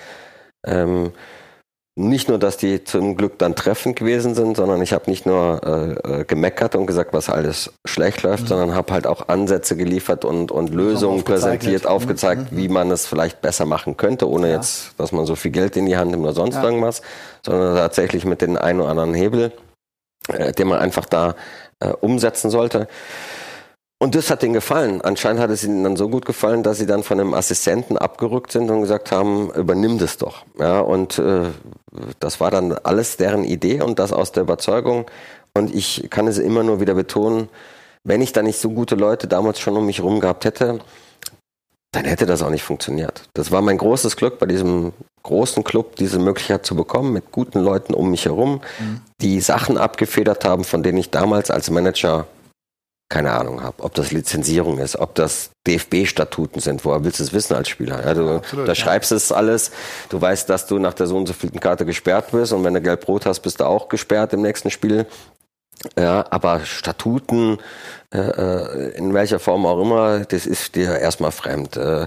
[0.63, 1.11] Ähm,
[1.99, 5.61] nicht nur, dass die zum Glück dann treffend gewesen sind, sondern ich habe nicht nur
[6.05, 8.47] äh, äh, gemeckert und gesagt, was alles schlecht läuft, mhm.
[8.47, 12.57] sondern habe halt auch Ansätze geliefert und, und Lösungen präsentiert, aufgezeigt, mhm.
[12.57, 14.55] wie man es vielleicht besser machen könnte, ohne ja.
[14.55, 16.63] jetzt, dass man so viel Geld in die Hand nimmt oder sonst ja.
[16.63, 17.01] irgendwas,
[17.45, 19.51] sondern tatsächlich mit den ein oder anderen Hebel,
[20.29, 21.35] äh, den man einfach da
[21.81, 22.87] äh, umsetzen sollte.
[24.01, 25.01] Und das hat ihnen gefallen.
[25.01, 28.53] Anscheinend hat es ihnen dann so gut gefallen, dass sie dann von einem Assistenten abgerückt
[28.53, 30.45] sind und gesagt haben, übernimm das doch.
[30.57, 31.47] Ja, und äh,
[32.19, 35.05] das war dann alles deren Idee und das aus der Überzeugung.
[35.53, 37.49] Und ich kann es immer nur wieder betonen,
[38.05, 40.79] wenn ich da nicht so gute Leute damals schon um mich herum gehabt hätte,
[41.91, 43.23] dann hätte das auch nicht funktioniert.
[43.33, 47.59] Das war mein großes Glück bei diesem großen Club, diese Möglichkeit zu bekommen, mit guten
[47.59, 49.01] Leuten um mich herum, mhm.
[49.21, 52.27] die Sachen abgefedert haben, von denen ich damals als Manager
[53.09, 57.33] keine Ahnung habe, ob das Lizenzierung ist, ob das DFB-Statuten sind, woher willst du es
[57.33, 58.05] wissen als Spieler?
[58.05, 58.75] Ja, du Absolut, da ja.
[58.75, 59.71] schreibst es alles,
[60.09, 62.75] du weißt, dass du nach der so und so vielen Karte gesperrt bist und wenn
[62.75, 65.07] du gelb-rot hast, bist du auch gesperrt im nächsten Spiel.
[65.97, 67.57] Ja, aber Statuten,
[68.13, 71.77] äh, äh in welcher Form auch immer, das ist dir erstmal fremd.
[71.77, 72.05] Äh,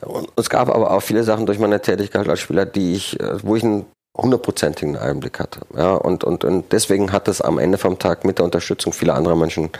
[0.00, 3.42] und es gab aber auch viele Sachen durch meine Tätigkeit als Spieler, die ich, äh,
[3.42, 3.86] wo ich einen
[4.16, 5.60] hundertprozentigen Einblick hatte.
[5.76, 9.14] Ja, und, und, und deswegen hat es am Ende vom Tag mit der Unterstützung vieler
[9.14, 9.70] anderer Menschen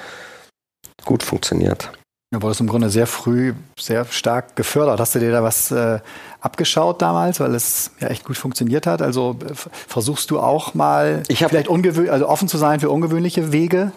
[1.05, 1.91] gut funktioniert.
[2.33, 4.99] Du wurdest im Grunde sehr früh sehr stark gefördert.
[4.99, 6.01] Hast du dir da was äh,
[6.41, 9.03] abgeschaut damals, weil es ja echt gut funktioniert hat?
[9.03, 9.37] Also
[9.87, 13.93] versuchst du auch mal ich vielleicht ungewöhnlich, also offen zu sein für ungewöhnliche Wege?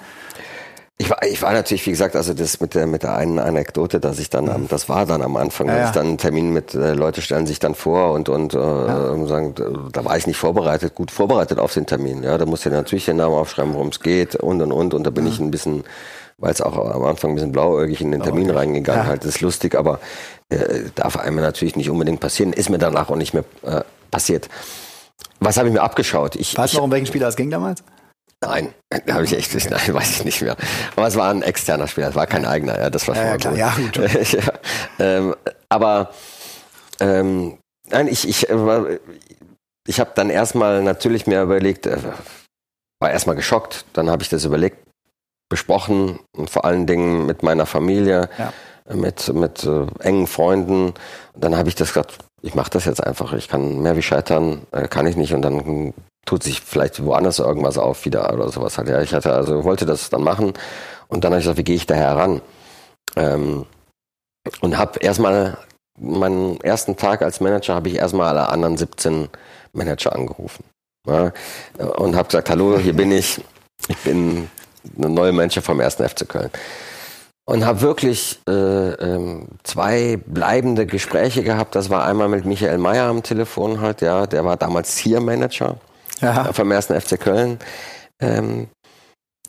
[0.98, 4.02] Ich war, ich war natürlich, wie gesagt, also das mit der mit der einen Anekdote,
[4.02, 4.68] dass ich dann, mhm.
[4.70, 7.48] das war dann am Anfang, ja, dass ich dann einen Termin mit äh, Leute stellen
[7.48, 9.28] sich dann vor und und äh, ja.
[9.28, 9.56] sagen,
[9.92, 12.24] da war ich nicht vorbereitet, gut vorbereitet auf den Termin.
[12.24, 15.04] Ja, da musst du natürlich den Namen aufschreiben, worum es geht und und und und
[15.06, 15.30] da bin mhm.
[15.30, 15.84] ich ein bisschen
[16.38, 19.04] weil es auch am Anfang ein bisschen blauäugig in den Termin oh, reingegangen.
[19.04, 19.08] Ja.
[19.08, 20.00] Halt, das ist lustig, aber
[20.50, 22.54] äh, darf einem natürlich nicht unbedingt passieren.
[22.54, 24.50] Ist mir danach auch nicht mehr äh, passiert.
[25.40, 26.36] Was habe ich mir abgeschaut?
[26.36, 27.84] Ich, weißt du noch, um welchen Spieler es ging damals?
[28.42, 28.74] Nein,
[29.06, 30.56] da habe ich echt nicht, nein, weiß ich nicht mehr.
[30.96, 33.38] Aber es war ein externer Spieler, es war kein eigener, ja, das war schon ja,
[33.38, 33.98] klar, ja, gut.
[34.32, 34.54] ja,
[35.00, 35.36] ähm,
[35.70, 36.12] aber
[37.00, 37.58] ähm,
[37.90, 39.00] nein, ich, ich, äh,
[39.88, 41.98] ich habe dann erstmal natürlich mir überlegt, äh,
[43.00, 44.85] war erstmal geschockt, dann habe ich das überlegt,
[45.50, 48.52] besprochen und vor allen Dingen mit meiner Familie, ja.
[48.94, 50.88] mit, mit äh, engen Freunden.
[51.34, 53.34] Und dann habe ich das gesagt, ich mache das jetzt einfach.
[53.34, 55.34] Ich kann mehr wie scheitern, äh, kann ich nicht.
[55.34, 55.94] Und dann
[56.26, 58.90] tut sich vielleicht woanders irgendwas auf wieder oder sowas halt.
[58.90, 60.54] Ja, ich hatte also wollte das dann machen
[61.08, 62.42] und dann habe ich gesagt, wie gehe ich da heran?
[63.16, 63.66] Ähm,
[64.62, 65.58] und habe erstmal
[66.00, 69.30] meinen ersten Tag als Manager habe ich erstmal alle anderen 17
[69.74, 70.64] Manager angerufen
[71.08, 71.32] ja,
[71.98, 73.42] und habe gesagt, hallo, hier bin ich.
[73.88, 74.50] Ich bin
[74.98, 76.50] eine neue Mannschaft vom ersten FC Köln.
[77.48, 81.76] Und habe wirklich äh, ähm, zwei bleibende Gespräche gehabt.
[81.76, 85.78] Das war einmal mit Michael Mayer am Telefon halt, ja, der war damals Zier-Manager
[86.22, 86.52] ja.
[86.54, 87.60] vom ersten FC Köln.
[88.20, 88.68] Ähm,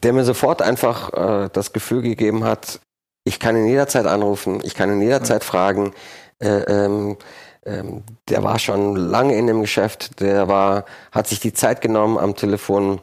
[0.02, 2.80] der mir sofort einfach äh, das Gefühl gegeben hat,
[3.24, 5.46] ich kann ihn jederzeit anrufen, ich kann ihn jederzeit mhm.
[5.46, 5.94] fragen.
[6.38, 7.16] Äh, ähm,
[7.64, 12.18] ähm, der war schon lange in dem Geschäft, der war, hat sich die Zeit genommen
[12.18, 13.00] am Telefon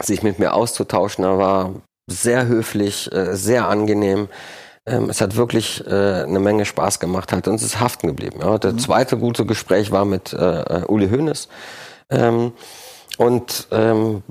[0.00, 1.24] sich mit mir auszutauschen.
[1.24, 1.74] Er war
[2.06, 4.28] sehr höflich, äh, sehr angenehm.
[4.86, 8.40] Ähm, es hat wirklich äh, eine Menge Spaß gemacht und es ist haften geblieben.
[8.60, 8.78] Das mhm.
[8.78, 11.48] zweite gute Gespräch war mit äh, Uli Hoeneß.
[12.10, 12.52] Ähm,
[13.18, 14.22] und ähm,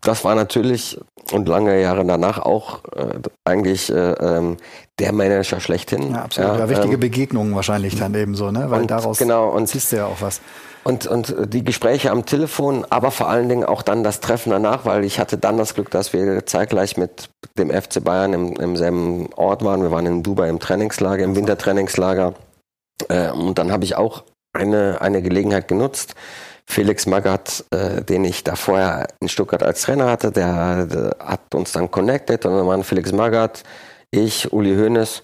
[0.00, 0.98] das war natürlich
[1.32, 4.56] und lange Jahre danach auch äh, eigentlich äh, ähm,
[4.98, 6.12] der Manager schlechthin.
[6.12, 6.52] Ja, absolut.
[6.52, 8.70] Ja, ja wichtige ähm, Begegnungen wahrscheinlich dann eben so, ne?
[8.70, 10.40] Weil und, daraus genau, und, ziehst du ja auch was.
[10.88, 14.86] Und, und die Gespräche am Telefon, aber vor allen Dingen auch dann das Treffen danach,
[14.86, 18.74] weil ich hatte dann das Glück, dass wir zeitgleich mit dem FC Bayern im, im
[18.74, 19.82] selben Ort waren.
[19.82, 22.32] Wir waren in Dubai im Trainingslager, im Wintertrainingslager.
[23.10, 24.24] Äh, und dann habe ich auch
[24.54, 26.14] eine, eine Gelegenheit genutzt.
[26.64, 31.54] Felix Magath, äh, den ich da vorher in Stuttgart als Trainer hatte, der, der hat
[31.54, 33.62] uns dann connected und dann waren Felix Magath,
[34.10, 35.22] ich, Uli Hoeneß,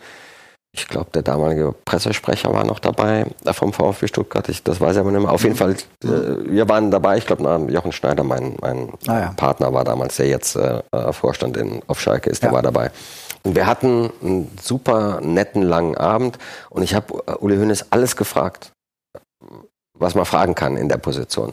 [0.77, 4.49] ich glaube, der damalige Pressesprecher war noch dabei äh, vom VfB Stuttgart.
[4.49, 5.31] Ich, das weiß ich aber nicht mehr.
[5.31, 7.17] Auf jeden Fall, äh, wir waren dabei.
[7.17, 9.33] Ich glaube, Jochen Schneider, mein, mein ah, ja.
[9.37, 10.83] Partner, war damals, der jetzt äh,
[11.13, 12.55] Vorstand in, auf Schalke ist, der ja.
[12.57, 12.91] war dabei.
[13.45, 16.39] Und wir hatten einen super netten langen Abend
[16.71, 18.73] und ich habe äh, Uli Hoeneß alles gefragt,
[19.97, 21.53] was man fragen kann in der Position.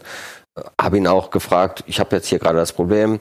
[0.81, 3.19] Habe ihn auch gefragt, ich habe jetzt hier gerade das Problem,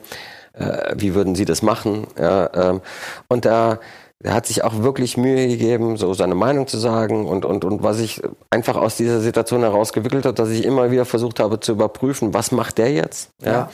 [0.53, 2.07] äh, wie würden Sie das machen?
[2.19, 2.81] Ja, ähm,
[3.27, 3.79] und da
[4.23, 7.83] er hat sich auch wirklich Mühe gegeben, so seine Meinung zu sagen und, und, und
[7.83, 11.71] was ich einfach aus dieser Situation herausgewickelt hat, dass ich immer wieder versucht habe zu
[11.71, 13.29] überprüfen, was macht der jetzt?
[13.43, 13.51] Ja.
[13.51, 13.69] ja.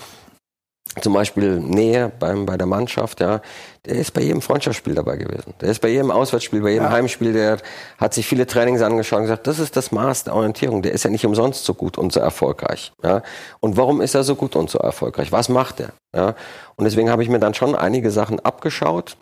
[1.01, 3.41] Zum Beispiel Nähe beim, bei der Mannschaft, ja.
[3.85, 5.53] Der ist bei jedem Freundschaftsspiel dabei gewesen.
[5.61, 6.91] Der ist bei jedem Auswärtsspiel, bei jedem ja.
[6.91, 7.57] Heimspiel, der
[7.97, 10.81] hat sich viele Trainings angeschaut und gesagt, das ist das Maß der Orientierung.
[10.81, 12.93] Der ist ja nicht umsonst so gut und so erfolgreich.
[13.03, 13.21] Ja.
[13.59, 15.31] Und warum ist er so gut und so erfolgreich?
[15.31, 15.89] Was macht er?
[16.15, 16.35] Ja.
[16.77, 19.17] Und deswegen habe ich mir dann schon einige Sachen abgeschaut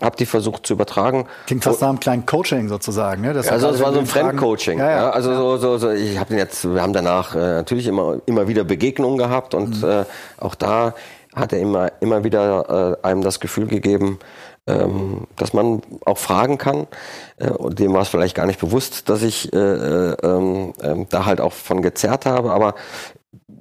[0.00, 1.26] habe die versucht zu übertragen.
[1.46, 3.32] Klingt fast nach einem kleinen Coaching sozusagen, ne?
[3.32, 4.78] Das also es war so ein Fremdcoaching.
[4.78, 5.36] Ja, ja, ja, also ja.
[5.36, 8.64] So, so, so, ich habe den jetzt, wir haben danach äh, natürlich immer immer wieder
[8.64, 9.88] Begegnungen gehabt und mhm.
[9.88, 10.04] äh,
[10.38, 10.94] auch da
[11.34, 14.18] hat er immer immer wieder äh, einem das Gefühl gegeben,
[14.66, 16.86] ähm, dass man auch fragen kann.
[17.38, 21.24] Äh, und dem war es vielleicht gar nicht bewusst, dass ich äh, äh, ähm, da
[21.24, 22.74] halt auch von gezerrt habe, aber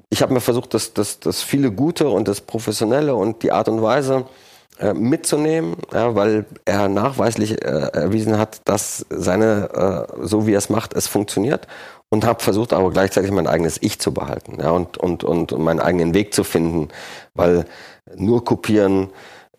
[0.10, 3.68] ich habe mir versucht, das, das, das viele Gute und das Professionelle und die Art
[3.68, 4.45] und Weise äh,
[4.94, 10.70] mitzunehmen, ja, weil er nachweislich äh, erwiesen hat, dass seine, äh, so wie er es
[10.70, 11.68] macht, es funktioniert
[12.10, 15.80] und habe versucht aber gleichzeitig mein eigenes Ich zu behalten ja, und, und, und meinen
[15.80, 16.90] eigenen Weg zu finden,
[17.34, 17.66] weil
[18.16, 19.10] nur kopieren,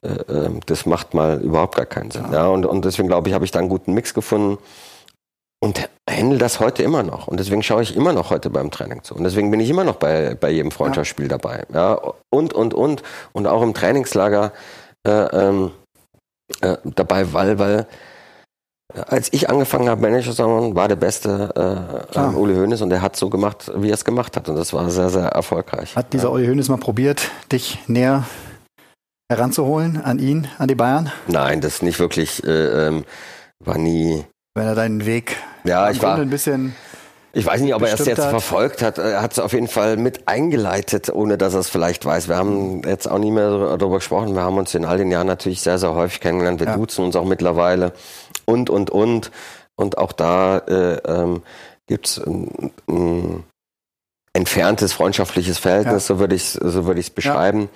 [0.03, 2.27] äh, äh das macht mal überhaupt gar keinen Sinn.
[2.31, 2.33] Ja.
[2.33, 4.59] ja und, und deswegen glaube ich, habe ich da einen guten Mix gefunden
[5.61, 7.27] und handle das heute immer noch.
[7.27, 9.15] Und deswegen schaue ich immer noch heute beim Training zu.
[9.15, 11.39] Und deswegen bin ich immer noch bei, bei jedem Freundschaftsspiel ja.
[11.39, 11.65] dabei.
[11.73, 11.99] Ja,
[12.31, 13.03] und, und, und.
[13.33, 14.53] Und auch im Trainingslager
[15.07, 15.71] äh, ähm,
[16.61, 17.87] äh, dabei, weil, weil
[18.95, 22.91] äh, als ich angefangen habe, Manager zu sein, war der beste äh, Uli Hoeneß und
[22.91, 24.49] der hat so gemacht, wie er es gemacht hat.
[24.49, 25.97] Und das war sehr, sehr erfolgreich.
[25.97, 26.31] Hat dieser ja.
[26.31, 28.25] Uli Hoeneß mal probiert, dich näher
[29.31, 31.11] heranzuholen an ihn, an die Bayern?
[31.27, 32.45] Nein, das nicht wirklich.
[32.45, 33.05] Äh, ähm,
[33.65, 34.25] war nie.
[34.55, 36.75] Wenn er deinen Weg ja, ich war, ein bisschen
[37.37, 38.31] ich weiß nicht, ob er es jetzt hat.
[38.31, 38.97] verfolgt hat.
[38.97, 42.29] Er hat es auf jeden Fall mit eingeleitet, ohne dass er es vielleicht weiß.
[42.29, 44.35] Wir haben jetzt auch nie mehr darüber gesprochen.
[44.35, 46.61] Wir haben uns in all den Jahren natürlich sehr, sehr häufig kennengelernt.
[46.61, 46.77] Wir ja.
[46.77, 47.93] duzen uns auch mittlerweile.
[48.47, 49.31] Und, und, und.
[49.75, 51.43] Und auch da äh, ähm,
[51.87, 53.45] gibt es ein, ein
[54.33, 56.15] entferntes freundschaftliches Verhältnis, ja.
[56.15, 57.69] so würde ich so würde ich es beschreiben.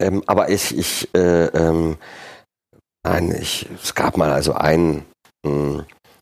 [0.00, 0.08] Ja.
[0.08, 1.98] Ähm, aber ich, ich äh, ähm,
[3.04, 5.04] nein, ich, es gab mal also einen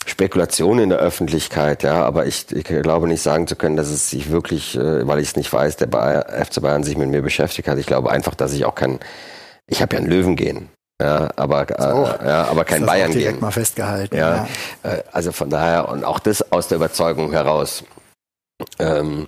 [0.07, 4.09] Spekulation in der Öffentlichkeit, ja, aber ich, ich glaube nicht sagen zu können, dass es
[4.09, 7.23] sich wirklich, äh, weil ich es nicht weiß, der Bayer, FC Bayern sich mit mir
[7.23, 7.77] beschäftigt hat.
[7.79, 9.01] Ich glaube einfach, dass ich auch kein,
[9.67, 10.69] ich habe ja ein Löwen gehen.
[11.03, 13.41] Ja, aber, äh, ja, aber kein das Bayern direkt gehen.
[13.41, 14.17] mal festgehalten.
[14.17, 14.47] Ja,
[14.85, 14.91] ja.
[14.91, 17.85] Äh, also von daher und auch das aus der Überzeugung heraus.
[18.79, 19.27] Ähm,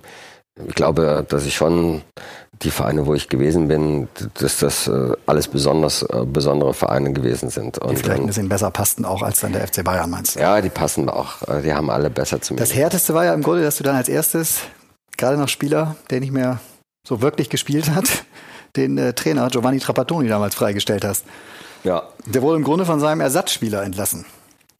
[0.67, 2.01] ich glaube, dass ich schon
[2.61, 7.49] die Vereine, wo ich gewesen bin, dass das äh, alles besonders äh, besondere Vereine gewesen
[7.49, 7.77] sind.
[7.77, 10.39] Und, die vielleicht ein bisschen besser passten auch als dann der FC Bayern, meinst du?
[10.39, 11.41] Ja, die passen auch.
[11.47, 12.59] Äh, die haben alle besser zu mir.
[12.59, 14.59] Das Härteste war ja im Grunde, dass du dann als erstes,
[15.17, 16.59] gerade noch Spieler, der nicht mehr
[17.07, 18.25] so wirklich gespielt hat,
[18.75, 21.25] den äh, Trainer Giovanni Trapattoni damals freigestellt hast.
[21.83, 22.03] Ja.
[22.25, 24.25] Der wurde im Grunde von seinem Ersatzspieler entlassen.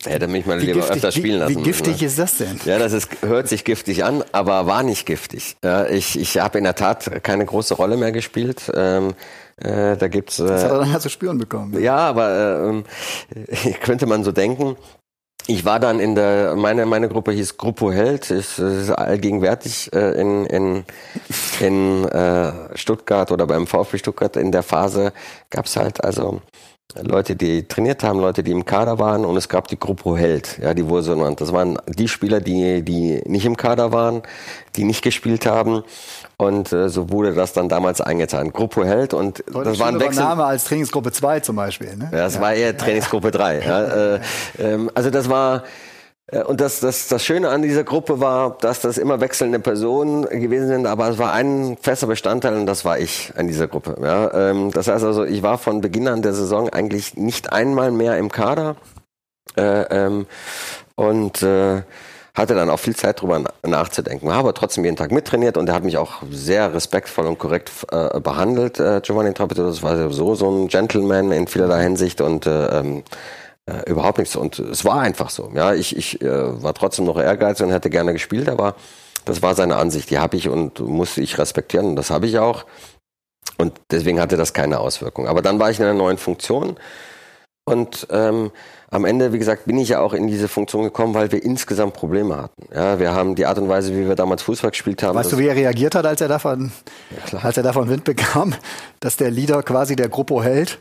[0.05, 1.57] Hätte mich mal wie lieber giftig, öfter spielen lassen.
[1.57, 2.07] Wie giftig ne?
[2.07, 2.57] ist das denn?
[2.63, 5.57] Ja, das ist, hört sich giftig an, aber war nicht giftig.
[5.61, 8.71] Ja, ich ich habe in der Tat keine große Rolle mehr gespielt.
[8.73, 9.13] Ähm,
[9.57, 10.39] äh, da gibt's.
[10.39, 11.81] Äh, das hat er dann halt zu spüren bekommen.
[11.81, 12.83] Ja, aber
[13.35, 14.77] äh, könnte man so denken.
[15.47, 20.11] Ich war dann in der, meine, meine Gruppe hieß Gruppo Held, ist, ist allgegenwärtig äh,
[20.21, 20.83] in, in,
[21.59, 24.37] in äh, Stuttgart oder beim VfB Stuttgart.
[24.37, 25.11] In der Phase
[25.49, 26.41] gab's halt also
[26.95, 30.57] Leute, die trainiert haben, Leute, die im Kader waren und es gab die Gruppe Held,
[30.59, 31.39] ja, die wurde so genannt.
[31.39, 34.23] Das waren die Spieler, die, die nicht im Kader waren,
[34.75, 35.83] die nicht gespielt haben
[36.37, 38.51] und äh, so wurde das dann damals eingetan.
[38.51, 40.23] Gruppe Held und Heute das war ein Wechsel.
[40.23, 42.09] Name als Trainingsgruppe 2 zum Beispiel, ne?
[42.11, 42.41] Ja, das ja.
[42.41, 43.59] war eher Trainingsgruppe 3.
[43.59, 44.19] Ja, äh,
[44.57, 45.65] ähm, also das war
[46.45, 50.67] und das, das, das Schöne an dieser Gruppe war, dass das immer wechselnde Personen gewesen
[50.67, 53.97] sind, aber es war ein fester Bestandteil und das war ich an dieser Gruppe.
[54.01, 57.91] Ja, ähm, das heißt also, ich war von Beginn an der Saison eigentlich nicht einmal
[57.91, 58.75] mehr im Kader
[59.57, 60.27] äh, ähm,
[60.95, 61.81] und äh,
[62.35, 64.29] hatte dann auch viel Zeit drüber nachzudenken.
[64.29, 68.19] Aber trotzdem jeden Tag mittrainiert und er hat mich auch sehr respektvoll und korrekt äh,
[68.19, 69.69] behandelt, äh, Giovanni Trapattoni.
[69.69, 73.03] Das war sowieso so ein Gentleman in vielerlei Hinsicht und äh, ähm,
[73.69, 74.35] äh, überhaupt nichts.
[74.35, 75.51] Und es war einfach so.
[75.53, 78.75] Ja, ich, ich äh, war trotzdem noch ehrgeizig und hätte gerne gespielt, aber
[79.25, 80.09] das war seine Ansicht.
[80.09, 82.65] Die habe ich und musste ich respektieren und das habe ich auch.
[83.57, 85.27] Und deswegen hatte das keine Auswirkung.
[85.27, 86.77] Aber dann war ich in einer neuen Funktion
[87.69, 88.49] und ähm,
[88.89, 91.93] am Ende, wie gesagt, bin ich ja auch in diese Funktion gekommen, weil wir insgesamt
[91.93, 92.67] Probleme hatten.
[92.73, 95.15] Ja, wir haben die Art und Weise, wie wir damals Fußball gespielt haben.
[95.15, 96.71] Weißt du, wie er reagiert hat, als er davon,
[97.31, 98.55] ja, als er davon Wind bekam,
[98.99, 100.79] dass der Leader quasi der Gruppo hält?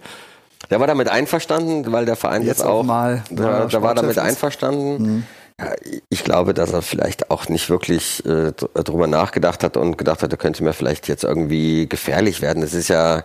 [0.70, 4.18] Der war damit einverstanden, weil der Verein jetzt, jetzt auch, mal da, da war damit
[4.18, 5.02] einverstanden.
[5.02, 5.24] Mhm.
[5.60, 5.72] Ja,
[6.08, 10.30] ich glaube, dass er vielleicht auch nicht wirklich äh, drüber nachgedacht hat und gedacht hat,
[10.30, 12.62] er könnte mir vielleicht jetzt irgendwie gefährlich werden.
[12.62, 13.24] Das ist ja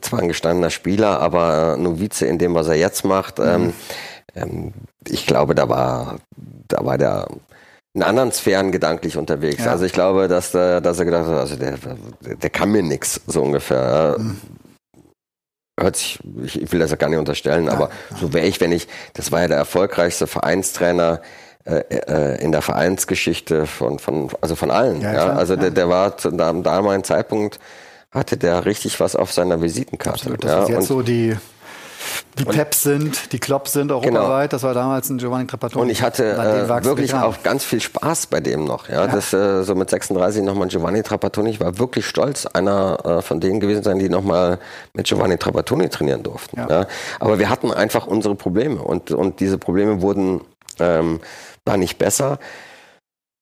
[0.00, 3.38] zwar ein gestandener Spieler, aber Novize in dem, was er jetzt macht.
[3.38, 3.44] Mhm.
[3.44, 3.72] Ähm,
[4.34, 4.72] ähm,
[5.06, 6.16] ich glaube, da war,
[6.68, 7.26] da war der
[7.94, 9.64] in anderen Sphären gedanklich unterwegs.
[9.64, 9.72] Ja.
[9.72, 11.74] Also ich glaube, dass, der, dass er gedacht hat, also der,
[12.22, 14.16] der kann mir nichts, so ungefähr.
[14.18, 14.40] Mhm
[15.78, 18.16] hört sich, ich will das ja gar nicht unterstellen, aber ja.
[18.18, 21.22] so wäre ich, wenn ich, das war ja der erfolgreichste Vereinstrainer
[21.64, 25.00] äh, äh, in der Vereinsgeschichte von, von, also von allen.
[25.00, 25.32] Ja, ja.
[25.32, 27.58] Also Der, der war zu einem damaligen Zeitpunkt
[28.10, 30.20] hatte der richtig was auf seiner Visitenkarte.
[30.20, 31.34] Absolut, das ja, ist jetzt so die
[32.38, 34.50] die Peps sind, die Klops sind europaweit.
[34.50, 34.58] Genau.
[34.58, 35.82] Das war damals ein Giovanni Trapattoni.
[35.82, 38.88] Und ich hatte äh, wirklich auch ganz viel Spaß bei dem noch.
[38.88, 39.06] Ja, ja.
[39.06, 41.50] das äh, so mit 36 nochmal Giovanni Trapattoni.
[41.50, 44.58] Ich war wirklich stolz, einer äh, von denen gewesen sein, die nochmal
[44.94, 46.58] mit Giovanni Trapattoni trainieren durften.
[46.58, 46.68] Ja.
[46.68, 46.86] ja.
[47.20, 50.40] Aber wir hatten einfach unsere Probleme und und diese Probleme wurden
[50.80, 51.20] ähm,
[51.64, 52.38] da nicht besser.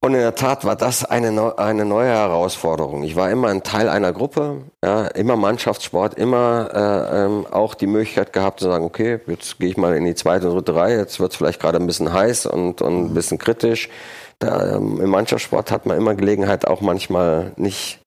[0.02, 3.02] Und in der Tat war das eine, eine neue Herausforderung.
[3.02, 7.86] Ich war immer ein Teil einer Gruppe, ja, immer Mannschaftssport, immer äh, ähm, auch die
[7.86, 10.96] Möglichkeit gehabt zu sagen, okay, jetzt gehe ich mal in die zweite und dritte Reihe,
[10.96, 13.90] jetzt wird es vielleicht gerade ein bisschen heiß und, und ein bisschen kritisch.
[14.38, 18.00] Da, ähm, Im Mannschaftssport hat man immer Gelegenheit, auch manchmal nicht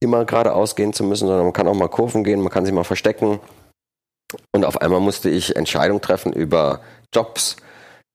[0.00, 2.72] immer geradeaus gehen zu müssen, sondern man kann auch mal Kurven gehen, man kann sich
[2.74, 3.38] mal verstecken.
[4.52, 6.80] Und auf einmal musste ich Entscheidungen treffen über
[7.14, 7.56] Jobs,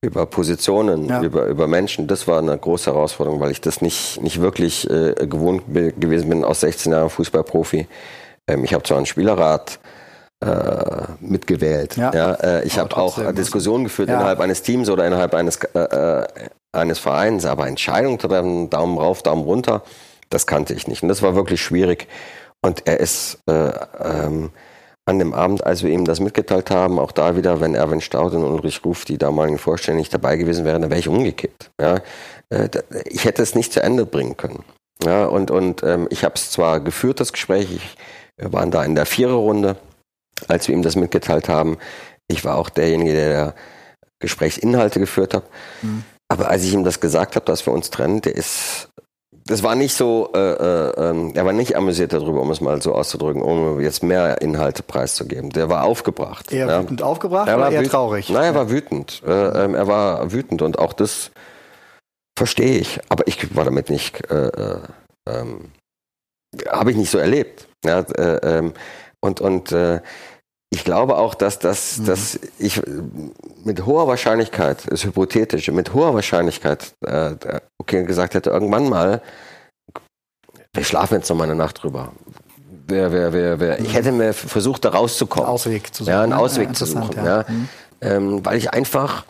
[0.02, 1.22] über Positionen, ja.
[1.22, 5.14] über, über Menschen, das war eine große Herausforderung, weil ich das nicht, nicht wirklich äh,
[5.28, 7.88] gewohnt gewesen bin aus 16 Jahren Fußballprofi.
[8.48, 9.80] Ähm, ich habe zwar einen Spielerrat
[10.42, 11.98] äh, mitgewählt.
[11.98, 12.14] Ja.
[12.14, 14.16] ja äh, ich habe auch Diskussionen geführt ja.
[14.16, 16.28] innerhalb eines Teams oder innerhalb eines, äh, äh,
[16.72, 19.84] eines Vereins, aber Entscheidungen treffen, Daumen rauf, Daumen runter,
[20.30, 21.04] das kannte ich nicht.
[21.04, 22.08] Und das war wirklich schwierig.
[22.62, 24.52] Und er ist äh, ähm,
[25.10, 28.44] an dem Abend, als wir ihm das mitgeteilt haben, auch da wieder, wenn Erwin Stauden
[28.44, 31.72] und Ulrich Ruf, die damaligen Vorstände, nicht dabei gewesen wären, dann wäre ich umgekippt.
[31.82, 32.00] Ja,
[32.50, 32.70] äh,
[33.06, 34.64] ich hätte es nicht zu Ende bringen können.
[35.04, 37.98] Ja, und, und ähm, ich habe es zwar geführt, das Gespräch, ich,
[38.38, 39.78] wir waren da in der Viererrunde,
[40.48, 41.78] als wir ihm das mitgeteilt haben.
[42.28, 43.56] Ich war auch derjenige, der
[44.20, 45.44] Gesprächsinhalte geführt hat.
[45.82, 46.04] Mhm.
[46.28, 48.90] Aber als ich ihm das gesagt habe, dass wir uns trennen, der ist
[49.50, 52.80] das war nicht so, äh, äh, ähm, er war nicht amüsiert darüber, um es mal
[52.84, 55.50] so auszudrücken, um jetzt mehr Inhalte preiszugeben.
[55.50, 56.52] Der war aufgebracht.
[56.52, 56.84] Eher ja.
[56.84, 58.30] wütend aufgebracht er oder eher wütend, traurig?
[58.30, 59.24] Nein, er war wütend.
[59.26, 61.32] Äh, ähm, er war wütend und auch das
[62.38, 63.00] verstehe ich.
[63.10, 64.82] Aber ich war damit nicht, äh, äh,
[65.28, 65.72] ähm,
[66.68, 67.68] habe ich nicht so erlebt.
[67.84, 68.74] Ja, äh, ähm,
[69.20, 70.02] und und äh,
[70.72, 72.06] ich glaube auch, dass, dass, mhm.
[72.06, 72.82] dass ich
[73.64, 77.36] mit hoher Wahrscheinlichkeit, ist hypothetisch, mit hoher Wahrscheinlichkeit äh,
[77.80, 79.22] okay, gesagt hätte, irgendwann mal,
[80.74, 82.12] wir schlafen jetzt noch mal eine Nacht drüber.
[82.88, 83.80] Wer, wer, wer, wer.
[83.80, 85.48] Ich hätte mir versucht, da rauszukommen.
[85.48, 86.14] Ausweg zu suchen.
[86.14, 87.16] Ja, einen Ausweg ja, zu suchen.
[87.16, 87.26] Ja.
[87.26, 87.46] ja.
[87.48, 87.70] Mhm.
[88.02, 89.26] Ähm, weil ich einfach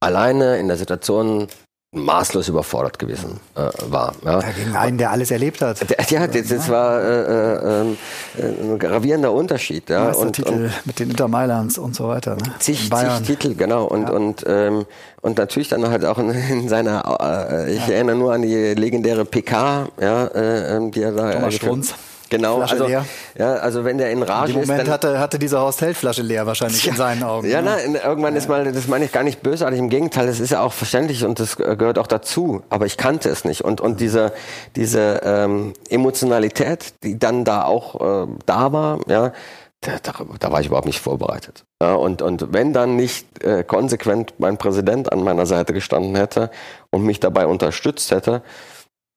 [0.00, 1.48] alleine in der Situation
[1.94, 4.14] maßlos überfordert gewesen äh, war.
[4.24, 4.40] Ja.
[4.40, 5.78] Gegen einen, der alles erlebt hat.
[6.10, 7.96] Ja, das, das war äh, äh,
[8.38, 9.90] ein gravierender Unterschied.
[9.90, 10.10] Ja.
[10.12, 12.36] Und, Titel und, mit den Inter Mailands und so weiter.
[12.36, 12.42] Ne?
[12.58, 13.84] Zig, zig Titel, genau.
[13.84, 14.10] Und, ja.
[14.10, 14.86] und, ähm,
[15.22, 17.94] und natürlich dann halt auch in, in seiner, äh, ich ja.
[17.94, 21.32] erinnere nur an die legendäre PK, ja, äh, ähm, die er da...
[21.32, 21.94] Thomas Strunz.
[22.36, 23.04] Genau, Flasche also, leer.
[23.38, 24.56] ja, also wenn der in Rage ist.
[24.56, 27.48] Im Moment ist, hatte, hatte diese Horst Held Flasche leer wahrscheinlich ja, in seinen Augen.
[27.48, 27.76] Ja, ne?
[27.86, 28.38] na, irgendwann ja.
[28.38, 31.24] ist mal, das meine ich gar nicht bösartig, im Gegenteil, das ist ja auch verständlich
[31.24, 34.32] und das gehört auch dazu, aber ich kannte es nicht und, und diese,
[34.76, 39.32] diese ähm, Emotionalität, die dann da auch äh, da war, ja,
[39.80, 41.64] da, da, da, war ich überhaupt nicht vorbereitet.
[41.82, 46.50] Ja, und, und wenn dann nicht äh, konsequent mein Präsident an meiner Seite gestanden hätte
[46.90, 48.42] und mich dabei unterstützt hätte,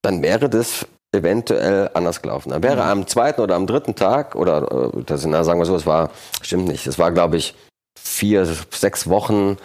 [0.02, 2.50] dann wäre das eventuell anders gelaufen.
[2.50, 2.90] Dann wäre mhm.
[2.90, 6.10] am zweiten oder am dritten Tag, oder äh, das, na, sagen wir so, es war,
[6.42, 7.54] stimmt nicht, es war, glaube ich,
[7.98, 9.56] vier, sechs Wochen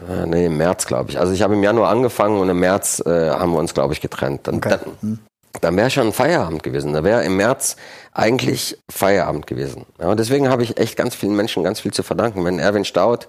[0.00, 1.18] Äh, nee, im März, glaube ich.
[1.18, 4.00] Also ich habe im Januar angefangen und im März äh, haben wir uns, glaube ich,
[4.00, 4.46] getrennt.
[4.46, 4.68] Dann, okay.
[4.70, 5.18] dann, hm.
[5.60, 6.92] dann wäre schon Feierabend gewesen.
[6.92, 7.76] Da wäre im März
[8.12, 9.86] eigentlich Feierabend gewesen.
[10.00, 12.44] Ja, und deswegen habe ich echt ganz vielen Menschen ganz viel zu verdanken.
[12.44, 13.26] Wenn Erwin Staud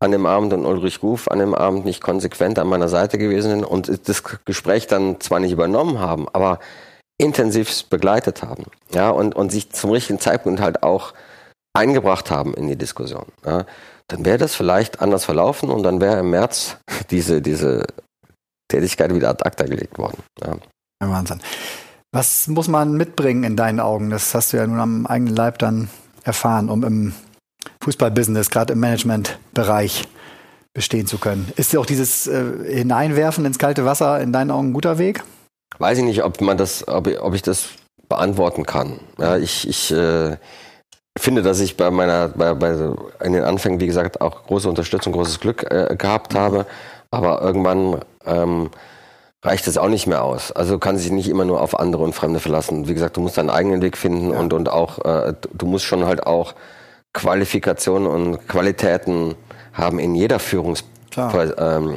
[0.00, 3.50] an dem Abend und Ulrich Ruf an dem Abend nicht konsequent an meiner Seite gewesen
[3.50, 6.60] sind und das Gespräch dann zwar nicht übernommen haben, aber
[7.20, 8.66] intensiv begleitet haben.
[8.92, 11.14] Ja, und, und sich zum richtigen Zeitpunkt halt auch
[11.76, 13.26] eingebracht haben in die Diskussion.
[13.44, 13.66] Ja,
[14.06, 16.76] dann wäre das vielleicht anders verlaufen und dann wäre im März
[17.10, 17.84] diese, diese
[18.68, 20.22] Tätigkeit wieder ad acta gelegt worden.
[20.40, 20.56] Ja.
[21.00, 21.40] Wahnsinn.
[22.12, 24.10] Was muss man mitbringen in deinen Augen?
[24.10, 25.90] Das hast du ja nun am eigenen Leib dann
[26.24, 27.12] erfahren, um im
[27.82, 30.04] Fußballbusiness, gerade im Managementbereich
[30.74, 31.52] bestehen zu können.
[31.56, 35.22] Ist auch dieses äh, Hineinwerfen ins kalte Wasser in deinen Augen ein guter Weg?
[35.78, 37.70] Weiß ich nicht, ob man das, ob, ob ich das
[38.08, 39.00] beantworten kann.
[39.18, 40.36] Ja, ich, ich äh,
[41.18, 42.74] finde, dass ich bei meiner, bei, bei
[43.24, 46.66] in den Anfängen, wie gesagt, auch große Unterstützung, großes Glück äh, gehabt habe.
[47.10, 48.70] Aber irgendwann ähm,
[49.42, 50.52] reicht es auch nicht mehr aus.
[50.52, 52.88] Also kann sich nicht immer nur auf andere und Fremde verlassen.
[52.88, 54.38] Wie gesagt, du musst deinen eigenen Weg finden ja.
[54.38, 56.54] und, und auch, äh, du musst schon halt auch
[57.12, 59.34] Qualifikationen und Qualitäten
[59.72, 61.48] haben in jeder Führungsposition.
[61.56, 61.96] Ähm,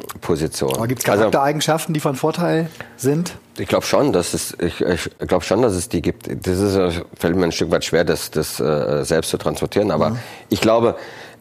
[0.77, 3.35] Aber gibt es also Charaktereigenschaften, die von Vorteil sind?
[3.57, 6.27] Ich glaube schon, dass es, ich, ich glaube schon, dass es die gibt.
[6.27, 9.91] Das ist, fällt mir ein Stück weit schwer, das, das äh, selbst zu transportieren.
[9.91, 10.19] Aber mhm.
[10.49, 10.95] ich glaube,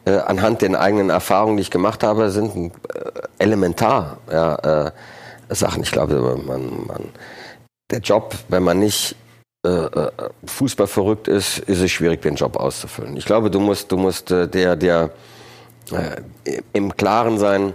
[0.05, 2.71] äh, anhand den eigenen Erfahrungen, die ich gemacht habe, sind äh,
[3.39, 4.91] elementar ja, äh,
[5.49, 5.83] Sachen.
[5.83, 7.03] Ich glaube, man, man,
[7.91, 9.20] der Job, wenn man nicht äh, äh,
[10.45, 13.15] Fußball verrückt ist, ist es schwierig, den Job auszufüllen.
[13.15, 15.11] Ich glaube, du musst, du musst äh, der, der
[15.91, 17.73] äh, im Klaren sein,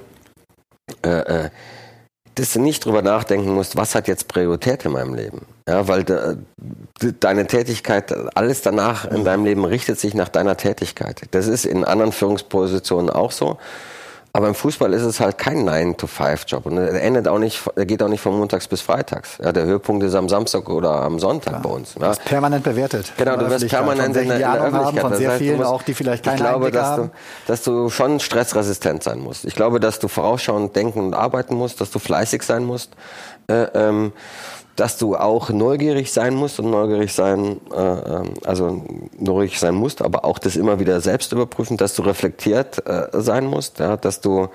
[1.05, 1.51] äh, äh,
[2.35, 5.47] dass du nicht drüber nachdenken musst, was hat jetzt Priorität in meinem Leben.
[5.69, 6.37] Ja, weil de,
[7.01, 11.23] de, deine Tätigkeit, alles danach in deinem Leben richtet sich nach deiner Tätigkeit.
[11.31, 13.59] Das ist in anderen Führungspositionen auch so.
[14.37, 16.67] Aber im Fußball ist es halt kein 9-to-5-Job.
[16.67, 19.39] Und er endet auch nicht, er geht auch nicht von montags bis freitags.
[19.43, 21.59] Ja, der Höhepunkt ist am Samstag oder am Sonntag ja.
[21.61, 21.95] bei uns.
[21.95, 22.01] Ja.
[22.01, 23.15] Du wirst permanent bewertet.
[23.17, 24.85] Genau, du wirst permanent in, in der Öffentlichkeit.
[24.85, 27.11] Haben, von sehr das heißt, vielen musst, auch, die vielleicht keine Ich glaube, dass du,
[27.47, 29.47] dass du schon stressresistent sein musst.
[29.47, 32.91] Ich glaube, dass du vorausschauend denken und arbeiten musst, dass du fleißig sein musst.
[33.49, 34.13] Äh, ähm,
[34.77, 38.85] dass du auch neugierig sein musst und neugierig sein, äh, ähm, also
[39.19, 43.47] neugierig sein musst, aber auch das immer wieder selbst überprüfen, dass du reflektiert äh, sein
[43.47, 44.49] musst, ja, dass du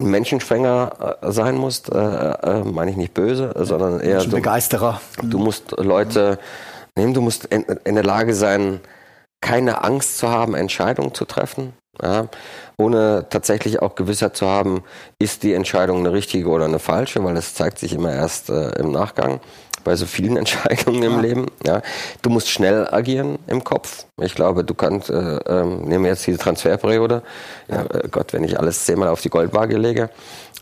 [0.00, 5.00] ein Menschenfänger äh, sein musst, äh, äh, meine ich nicht böse, sondern eher du, Begeisterer.
[5.22, 6.38] Du musst Leute
[6.96, 8.80] nehmen, du musst in, in der Lage sein,
[9.40, 11.72] keine Angst zu haben, Entscheidungen zu treffen.
[12.02, 12.26] Ja,
[12.76, 14.82] ohne tatsächlich auch Gewissheit zu haben,
[15.18, 18.70] ist die Entscheidung eine richtige oder eine falsche, weil das zeigt sich immer erst äh,
[18.80, 19.40] im Nachgang
[19.84, 21.20] bei so vielen Entscheidungen im ja.
[21.20, 21.46] Leben.
[21.64, 21.82] Ja.
[22.22, 24.06] Du musst schnell agieren im Kopf.
[24.20, 27.22] Ich glaube, du kannst, äh, ähm, nehmen wir jetzt diese Transferperiode,
[27.68, 30.10] ja, äh, Gott, wenn ich alles zehnmal auf die Goldwaage lege,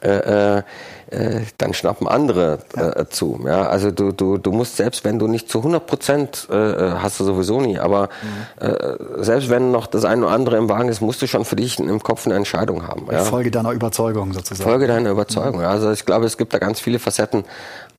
[0.02, 0.62] äh, äh,
[1.10, 3.40] äh, dann schnappen andere äh, zu.
[3.44, 3.66] Ja?
[3.68, 7.24] Also du, du, du musst selbst, wenn du nicht zu 100 Prozent äh, hast du
[7.24, 8.66] sowieso nie, aber mhm.
[8.66, 11.56] äh, selbst wenn noch das eine oder andere im Wagen ist, musst du schon für
[11.56, 13.06] dich im Kopf eine Entscheidung haben.
[13.10, 13.24] Ja?
[13.24, 14.68] Folge deiner Überzeugung sozusagen.
[14.68, 15.60] Folge deiner Überzeugung.
[15.60, 15.66] Mhm.
[15.66, 17.44] Also ich glaube, es gibt da ganz viele Facetten,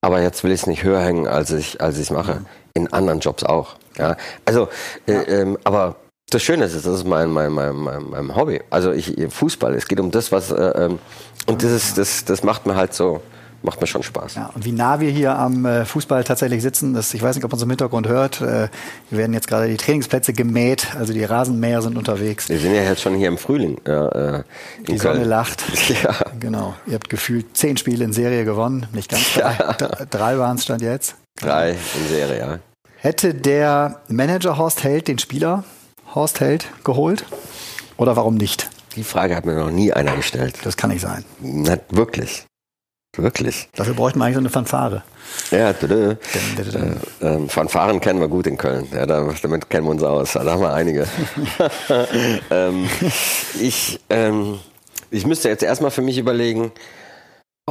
[0.02, 2.36] aber jetzt will ich es nicht höher hängen, als ich als ich mache.
[2.36, 2.46] Mhm.
[2.74, 3.76] In anderen Jobs auch.
[3.98, 4.16] Ja?
[4.46, 4.70] Also,
[5.06, 5.98] äh, ähm, aber
[6.32, 8.62] das Schöne ist, das ist mein, mein, mein, mein, Hobby.
[8.70, 11.00] Also ich, Fußball, es geht um das, was, äh, ähm,
[11.46, 13.22] und das, ist, das, das macht mir halt so,
[13.64, 14.36] macht mir schon Spaß.
[14.36, 17.44] Ja, und wie nah wir hier am äh, Fußball tatsächlich sitzen, das, ich weiß nicht,
[17.44, 18.40] ob man es im Hintergrund hört.
[18.40, 18.70] Äh,
[19.10, 22.48] wir werden jetzt gerade die Trainingsplätze gemäht, also die Rasenmäher sind unterwegs.
[22.48, 23.82] Wir sind ja jetzt schon hier im Frühling.
[23.86, 24.44] Ja, äh,
[24.80, 25.00] die Köln.
[25.00, 25.64] Sonne lacht.
[26.04, 26.16] Ja.
[26.40, 26.74] Genau.
[26.88, 29.58] Ihr habt gefühlt zehn Spiele in Serie gewonnen, nicht ganz drei.
[29.60, 30.06] Ja.
[30.10, 31.16] Drei waren es stand jetzt.
[31.36, 32.60] Drei in Serie, ja.
[32.96, 35.66] Hätte der Manager Horst Held den Spieler
[36.14, 37.26] Horst Held geholt?
[37.98, 38.70] Oder warum nicht?
[38.96, 40.56] Die Frage hat mir noch nie einer gestellt.
[40.64, 41.24] Das kann nicht sein.
[41.40, 42.46] Na, wirklich.
[43.16, 43.70] Wirklich.
[43.76, 45.04] Dafür bräuchten wir eigentlich so eine Fanfare.
[45.52, 48.88] Ja, dü, äh, äh, Fanfaren kennen wir gut in Köln.
[48.94, 50.34] Ja, damit kennen wir uns aus.
[50.34, 51.08] Da haben wir einige.
[52.50, 52.90] ähm,
[53.60, 54.60] ich, ähm,
[55.10, 56.72] ich müsste jetzt erstmal für mich überlegen,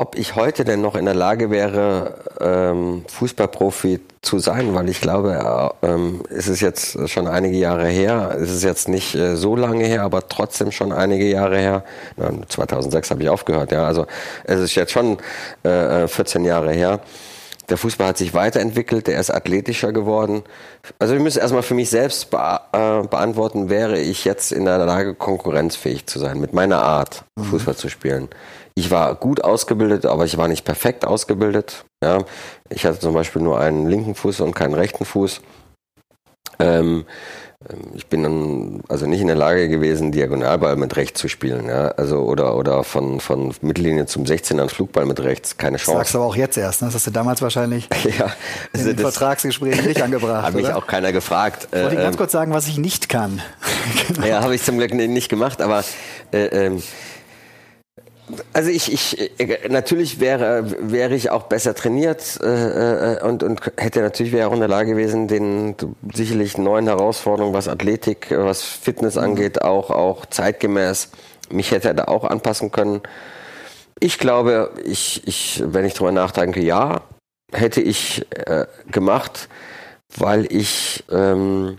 [0.01, 5.03] ob ich heute denn noch in der Lage wäre, ähm, Fußballprofi zu sein, weil ich
[5.03, 9.37] glaube, äh, ähm, es ist jetzt schon einige Jahre her, es ist jetzt nicht äh,
[9.37, 11.85] so lange her, aber trotzdem schon einige Jahre her.
[12.17, 14.07] Na, 2006 habe ich aufgehört, ja, also
[14.45, 15.19] es ist jetzt schon
[15.65, 17.01] äh, 14 Jahre her.
[17.69, 20.43] Der Fußball hat sich weiterentwickelt, der ist athletischer geworden.
[20.99, 24.79] Also ich müsste erstmal für mich selbst be äh, beantworten, wäre ich jetzt in der
[24.79, 27.45] Lage, konkurrenzfähig zu sein, mit meiner Art, mhm.
[27.45, 28.29] Fußball zu spielen.
[28.81, 31.85] Ich war gut ausgebildet, aber ich war nicht perfekt ausgebildet.
[32.03, 32.25] Ja,
[32.71, 35.43] ich hatte zum Beispiel nur einen linken Fuß und keinen rechten Fuß.
[36.59, 37.05] Ähm,
[37.69, 41.67] ähm, ich bin dann also nicht in der Lage gewesen, Diagonalball mit rechts zu spielen,
[41.67, 45.91] ja, also oder oder von von Mittellinie zum 16 an Flugball mit rechts, keine Chance.
[45.91, 46.89] Das sagst du aber auch jetzt erst, ne?
[46.89, 47.87] Das hast du damals wahrscheinlich
[48.19, 48.33] ja,
[48.73, 50.43] also in den Vertragsgesprächen nicht angebracht.
[50.47, 51.69] Hat mich auch keiner gefragt.
[51.71, 53.43] Ich wollte äh, ganz kurz sagen, was ich nicht kann.
[54.09, 54.27] genau.
[54.27, 55.85] Ja, habe ich zum Glück nicht gemacht, aber
[56.33, 56.83] äh, ähm,
[58.53, 64.01] also ich, ich natürlich wäre wäre ich auch besser trainiert äh, äh, und und hätte
[64.01, 65.77] natürlich wäre auch in der Lage gewesen, den
[66.13, 69.23] sicherlich neuen Herausforderungen, was Athletik, was Fitness mhm.
[69.23, 71.11] angeht, auch auch zeitgemäß
[71.51, 73.01] mich hätte er da auch anpassen können.
[73.99, 77.03] Ich glaube, ich ich wenn ich drüber nachdenke, ja,
[77.53, 79.49] hätte ich äh, gemacht,
[80.17, 81.79] weil ich ähm,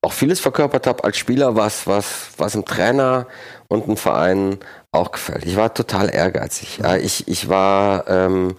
[0.00, 3.26] auch vieles verkörpert habe als Spieler, was was was im Trainer
[3.68, 4.58] und im Verein
[4.94, 5.44] auch gefällt.
[5.44, 6.80] Ich war total ehrgeizig.
[7.00, 8.56] Ich, ich war ähm,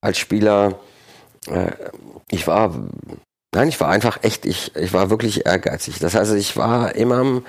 [0.00, 0.74] als Spieler,
[1.48, 1.72] äh,
[2.30, 2.74] ich war,
[3.54, 5.98] nein, ich war einfach echt, ich, ich war wirklich ehrgeizig.
[5.98, 7.42] Das heißt, ich war immer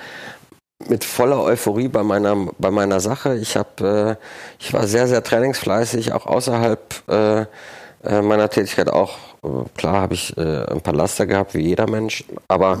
[0.88, 3.36] mit voller Euphorie bei meiner, bei meiner Sache.
[3.36, 7.40] Ich habe, äh, ich war sehr, sehr trainingsfleißig, auch außerhalb äh,
[8.04, 9.18] äh meiner Tätigkeit auch.
[9.76, 12.80] Klar habe ich äh, ein paar Laster gehabt, wie jeder Mensch, aber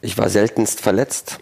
[0.00, 1.40] ich war seltenst verletzt.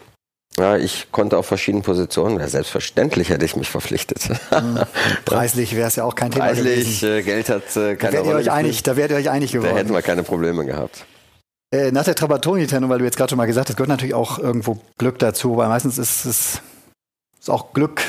[0.59, 2.39] Ja, ich konnte auf verschiedenen Positionen.
[2.41, 4.29] Ja, selbstverständlich hätte ich mich verpflichtet.
[4.51, 4.81] Mhm.
[5.25, 7.19] Preislich wäre es ja auch kein Thema Preislich, gewesen.
[7.19, 8.37] Äh, Geld hat äh, keine da Rolle.
[8.37, 9.71] Euch einig, da werdet ihr euch einig geworden.
[9.73, 11.07] Da hätten wir keine Probleme gehabt.
[11.73, 14.39] Äh, nach der Trapattoni-Trennung, weil du jetzt gerade schon mal gesagt hast, gehört natürlich auch
[14.41, 16.61] irgendwo Glück dazu, weil meistens ist es
[17.39, 18.03] ist auch Glück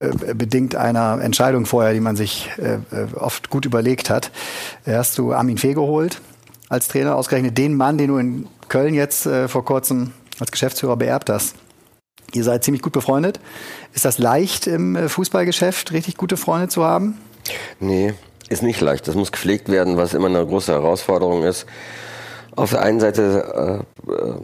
[0.00, 2.78] äh, bedingt einer Entscheidung vorher, die man sich äh,
[3.16, 4.30] oft gut überlegt hat.
[4.86, 6.20] Hast du Armin Fee geholt
[6.68, 11.30] als Trainer, ausgerechnet den Mann, den du in Köln jetzt vor kurzem als Geschäftsführer beerbt
[11.30, 11.54] hast.
[12.32, 13.38] Ihr seid ziemlich gut befreundet.
[13.92, 17.18] Ist das leicht im äh, Fußballgeschäft, richtig gute Freunde zu haben?
[17.80, 18.14] Nee,
[18.48, 19.06] ist nicht leicht.
[19.06, 21.66] Das muss gepflegt werden, was immer eine große Herausforderung ist.
[22.56, 24.34] Auf der einen Seite, äh, äh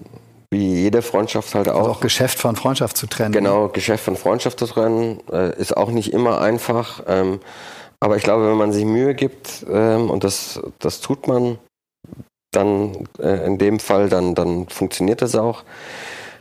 [0.53, 1.79] wie jede Freundschaft halt auch.
[1.79, 3.31] Also auch Geschäft von Freundschaft zu trennen.
[3.31, 7.05] Genau, Geschäft von Freundschaft zu trennen, äh, ist auch nicht immer einfach.
[7.07, 7.39] Ähm,
[8.01, 11.59] aber ich glaube, wenn man sich Mühe gibt, ähm, und das, das tut man,
[12.51, 15.65] dann äh, in dem Fall, dann, dann funktioniert das auch.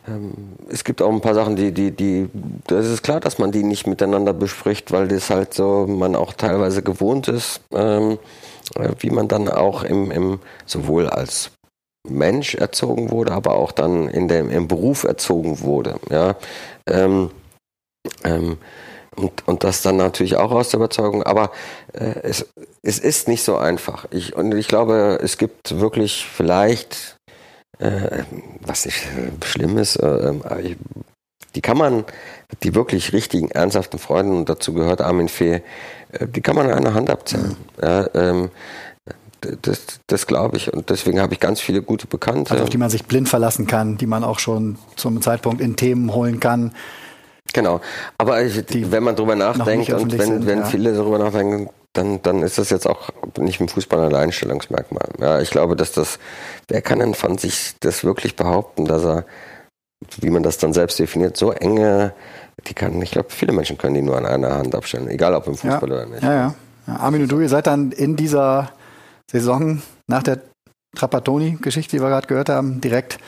[0.07, 0.33] Ähm,
[0.69, 2.29] es gibt auch ein paar Sachen, die, die, die,
[2.67, 6.33] das ist klar, dass man die nicht miteinander bespricht, weil das halt so, man auch
[6.33, 8.17] teilweise gewohnt ist, ähm,
[8.75, 11.51] äh, wie man dann auch im, im, sowohl als
[12.07, 16.35] Mensch erzogen wurde, aber auch dann in dem, im Beruf erzogen wurde, ja.
[16.87, 17.31] Ähm,
[18.23, 18.57] ähm,
[19.15, 21.51] und, und das dann natürlich auch aus der Überzeugung, aber
[21.93, 22.47] äh, es,
[22.81, 24.05] es ist nicht so einfach.
[24.11, 27.17] Ich, und ich glaube, es gibt wirklich vielleicht
[27.79, 28.23] äh,
[28.61, 30.75] was nicht äh, schlimm ist, äh, ähm, ich,
[31.55, 32.05] die kann man,
[32.61, 35.61] die wirklich richtigen, ernsthaften Freunde, und dazu gehört Armin Fee,
[36.11, 37.49] äh, die kann man an einer Hand abzählen.
[37.49, 37.83] Mhm.
[37.83, 38.49] Ja, ähm,
[39.61, 40.71] das, das glaube ich.
[40.73, 42.51] Und deswegen habe ich ganz viele gute Bekannte.
[42.51, 45.77] Also auf die man sich blind verlassen kann, die man auch schon zum Zeitpunkt in
[45.77, 46.75] Themen holen kann.
[47.53, 47.81] Genau.
[48.17, 50.65] Aber ich, wenn man drüber nachdenkt und wenn, sind, wenn ja.
[50.65, 55.09] viele darüber nachdenken, dann, dann ist das jetzt auch nicht im Fußball ein Alleinstellungsmerkmal.
[55.19, 56.19] Ja, ich glaube, dass das,
[56.67, 59.25] wer kann denn von sich das wirklich behaupten, dass er,
[60.21, 62.13] wie man das dann selbst definiert, so enge,
[62.67, 65.47] die kann, ich glaube, viele Menschen können die nur an einer Hand abstellen, egal ob
[65.47, 66.23] im Fußball ja, oder nicht.
[66.23, 66.55] Ja, ja.
[66.87, 68.71] ja Armin und du, ihr seid dann in dieser
[69.31, 70.39] Saison nach der
[70.95, 73.19] Trapattoni-Geschichte, die wir gerade gehört haben, direkt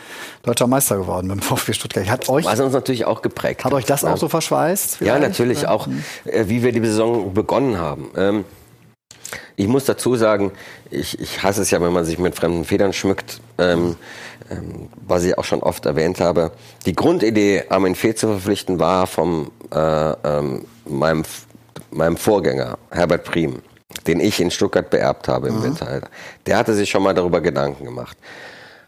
[0.44, 2.10] deutscher Meister geworden dem VfB Stuttgart.
[2.10, 3.64] Hat euch, Was uns natürlich auch geprägt.
[3.64, 4.14] Hat euch das ja.
[4.14, 4.98] auch so verschweißt?
[4.98, 5.14] Vielleicht?
[5.14, 5.88] Ja, natürlich auch,
[6.26, 8.10] äh, wie wir die Saison begonnen haben.
[8.16, 8.46] Ähm,
[9.56, 10.52] ich muss dazu sagen,
[10.90, 13.96] ich, ich hasse es ja, wenn man sich mit fremden Federn schmückt, ähm,
[14.50, 16.52] ähm, was ich auch schon oft erwähnt habe.
[16.86, 21.24] Die Grundidee, Armin Fee zu verpflichten, war vom äh, ähm, meinem,
[21.92, 23.62] meinem Vorgänger, Herbert Prim
[24.08, 25.64] den ich in Stuttgart beerbt habe im mhm.
[25.64, 26.02] Winter.
[26.46, 28.18] Der hatte sich schon mal darüber Gedanken gemacht.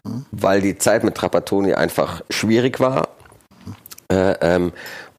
[0.04, 0.26] Mhm.
[0.32, 3.10] Weil die Zeit mit Trapattoni einfach schwierig war.
[4.12, 4.74] Äh, ähm,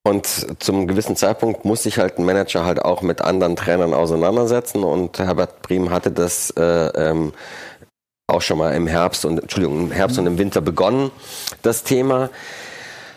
[0.07, 0.27] und
[0.63, 4.85] zum gewissen Zeitpunkt musste sich halt ein Manager halt auch mit anderen Trainern auseinandersetzen.
[4.85, 7.33] Und Herbert Prim hatte das äh, ähm,
[8.27, 10.27] auch schon mal im Herbst und Entschuldigung, im Herbst mhm.
[10.27, 11.11] und im Winter begonnen,
[11.63, 12.31] das Thema.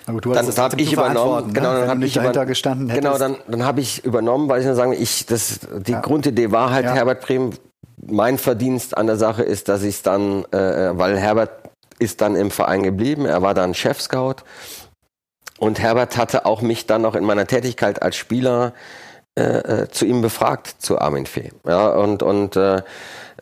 [0.07, 1.47] Aber du hast dann habe ich übernommen.
[1.47, 1.53] Ne?
[1.53, 3.03] Genau, dann habe ich dahinter über, gestanden hättest.
[3.03, 5.99] Genau, dann, dann habe ich übernommen, weil ich nur sagen, ich das die ja.
[5.99, 6.93] Grundidee war halt ja.
[6.93, 7.51] Herbert Brehm.
[8.05, 11.49] Mein Verdienst an der Sache ist, dass ich es dann, äh, weil Herbert
[11.99, 13.25] ist dann im Verein geblieben.
[13.25, 14.35] Er war dann Chef-Scout
[15.59, 18.73] und Herbert hatte auch mich dann noch in meiner Tätigkeit als Spieler
[19.37, 21.51] äh, äh zu ihm befragt zu Armin Fee.
[21.65, 22.81] Ja und und äh,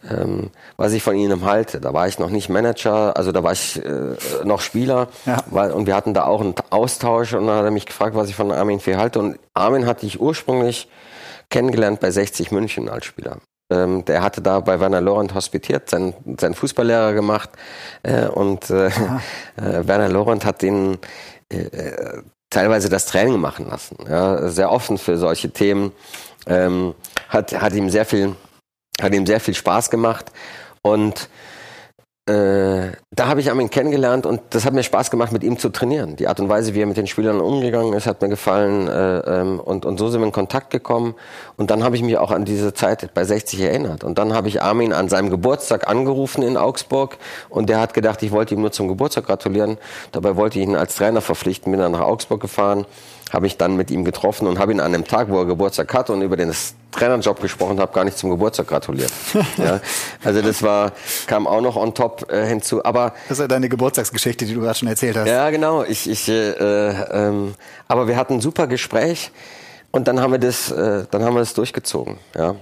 [0.10, 1.80] ähm, was ich von ihnen halte.
[1.80, 5.38] Da war ich noch nicht Manager, also da war ich äh, noch Spieler ja.
[5.50, 8.30] weil, und wir hatten da auch einen Austausch und dann hat er mich gefragt, was
[8.30, 10.88] ich von Armin Fee halte und Armin hatte ich ursprünglich
[11.50, 13.38] kennengelernt bei 60 München als Spieler.
[13.72, 17.50] Ähm, der hatte da bei Werner Lorand hospitiert, seinen, seinen Fußballlehrer gemacht.
[18.04, 18.88] Äh, und äh,
[19.58, 21.00] äh, Werner Lorand hat den
[21.50, 23.98] äh, teilweise das Training machen lassen.
[24.08, 25.92] Ja, sehr offen für solche Themen.
[26.48, 26.94] Ähm,
[27.30, 28.36] hat, hat ihm sehr viel,
[29.02, 30.32] hat ihm sehr viel Spaß gemacht.
[30.82, 31.30] Und
[32.28, 35.70] äh, da habe ich Armin kennengelernt und das hat mir Spaß gemacht, mit ihm zu
[35.70, 36.16] trainieren.
[36.16, 39.20] Die Art und Weise, wie er mit den Spielern umgegangen ist, hat mir gefallen äh,
[39.20, 41.14] ähm, und, und so sind wir in Kontakt gekommen.
[41.56, 44.04] Und dann habe ich mich auch an diese Zeit bei 60 erinnert.
[44.04, 47.18] Und dann habe ich Armin an seinem Geburtstag angerufen in Augsburg
[47.50, 49.78] und der hat gedacht, ich wollte ihm nur zum Geburtstag gratulieren.
[50.12, 52.88] Dabei wollte ich ihn als Trainer verpflichten, bin dann nach Augsburg gefahren
[53.36, 55.94] habe ich dann mit ihm getroffen und habe ihn an dem Tag, wo er Geburtstag
[55.94, 56.54] hatte und über den
[56.92, 59.12] Trainerjob gesprochen habe, gar nicht zum Geburtstag gratuliert.
[59.58, 59.82] ja,
[60.24, 60.94] also das war
[61.28, 62.86] kam auch noch on top äh, hinzu.
[62.86, 65.28] Aber das ist ja deine Geburtstagsgeschichte, die du gerade schon erzählt hast.
[65.28, 65.84] Ja, genau.
[65.84, 67.56] Ich, ich, äh, ähm,
[67.90, 69.32] aber wir hatten ein super Gespräch
[69.92, 72.18] und dann haben wir das, äh, dann haben wir das durchgezogen.
[72.38, 72.56] Ja.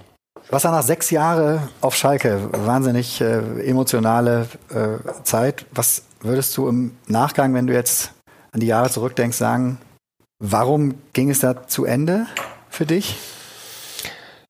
[0.49, 2.49] Was war nach sechs Jahren auf Schalke?
[2.51, 5.67] Wahnsinnig äh, emotionale äh, Zeit.
[5.71, 8.11] Was würdest du im Nachgang, wenn du jetzt
[8.51, 9.77] an die Jahre zurückdenkst, sagen,
[10.45, 12.25] Warum ging es da zu Ende
[12.69, 13.15] für dich?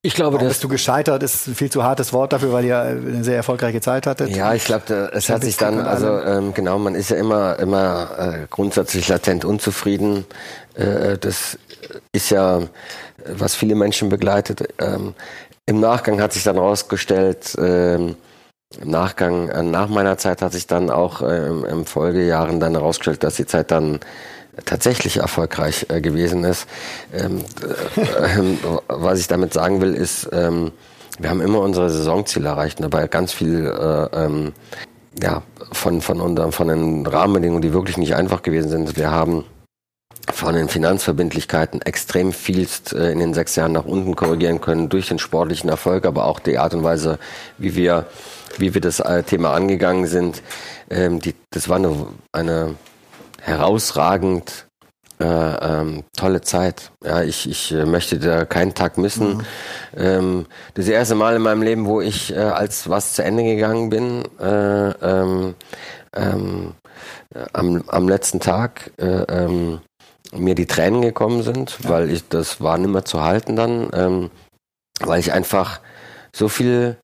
[0.02, 1.22] Ich glaube, Warum bist du gescheitert?
[1.22, 4.36] Ist ein viel zu hartes Wort dafür, weil ihr eine sehr erfolgreiche Zeit hattet.
[4.36, 8.10] Ja, ich glaube, es hat sich dann, also ähm, genau, man ist ja immer, immer
[8.18, 10.26] äh, grundsätzlich latent unzufrieden.
[10.74, 11.60] Äh, das
[12.12, 12.62] ist ja,
[13.28, 14.68] was viele Menschen begleitet.
[14.80, 15.14] Ähm,
[15.68, 18.16] Im Nachgang hat sich dann herausgestellt, ähm,
[18.82, 23.24] im Nachgang, äh, nach meiner Zeit hat sich dann auch ähm, im Folgejahren dann herausgestellt,
[23.24, 24.00] dass die Zeit dann
[24.66, 26.68] tatsächlich erfolgreich äh, gewesen ist.
[27.14, 27.44] Ähm,
[27.98, 30.72] äh, äh, was ich damit sagen will, ist, ähm,
[31.20, 34.54] wir haben immer unsere Saisonziele erreicht und dabei ganz viel äh, ähm,
[35.22, 38.98] ja, von, von, unseren, von den Rahmenbedingungen, die wirklich nicht einfach gewesen sind.
[38.98, 39.46] Wir haben
[40.32, 45.08] von den Finanzverbindlichkeiten extrem vielst äh, in den sechs Jahren nach unten korrigieren können durch
[45.08, 47.20] den sportlichen Erfolg, aber auch die Art und Weise,
[47.58, 48.06] wie wir,
[48.58, 50.42] wie wir das Thema angegangen sind.
[50.90, 52.76] Ähm, die, das war eine, eine
[53.44, 54.68] herausragend
[55.20, 56.92] äh, ähm, tolle Zeit.
[57.04, 59.38] Ja, ich, ich äh, möchte da keinen Tag missen.
[59.38, 59.46] Mhm.
[59.96, 63.90] Ähm, das erste Mal in meinem Leben, wo ich äh, als was zu Ende gegangen
[63.90, 65.56] bin, äh, ähm,
[66.16, 66.74] ähm,
[67.54, 69.82] am, am letzten Tag äh, ähm,
[70.36, 71.90] mir die Tränen gekommen sind, ja.
[71.90, 74.32] weil ich das war nicht mehr zu halten dann, ähm,
[75.00, 75.80] weil ich einfach
[76.36, 76.98] so viel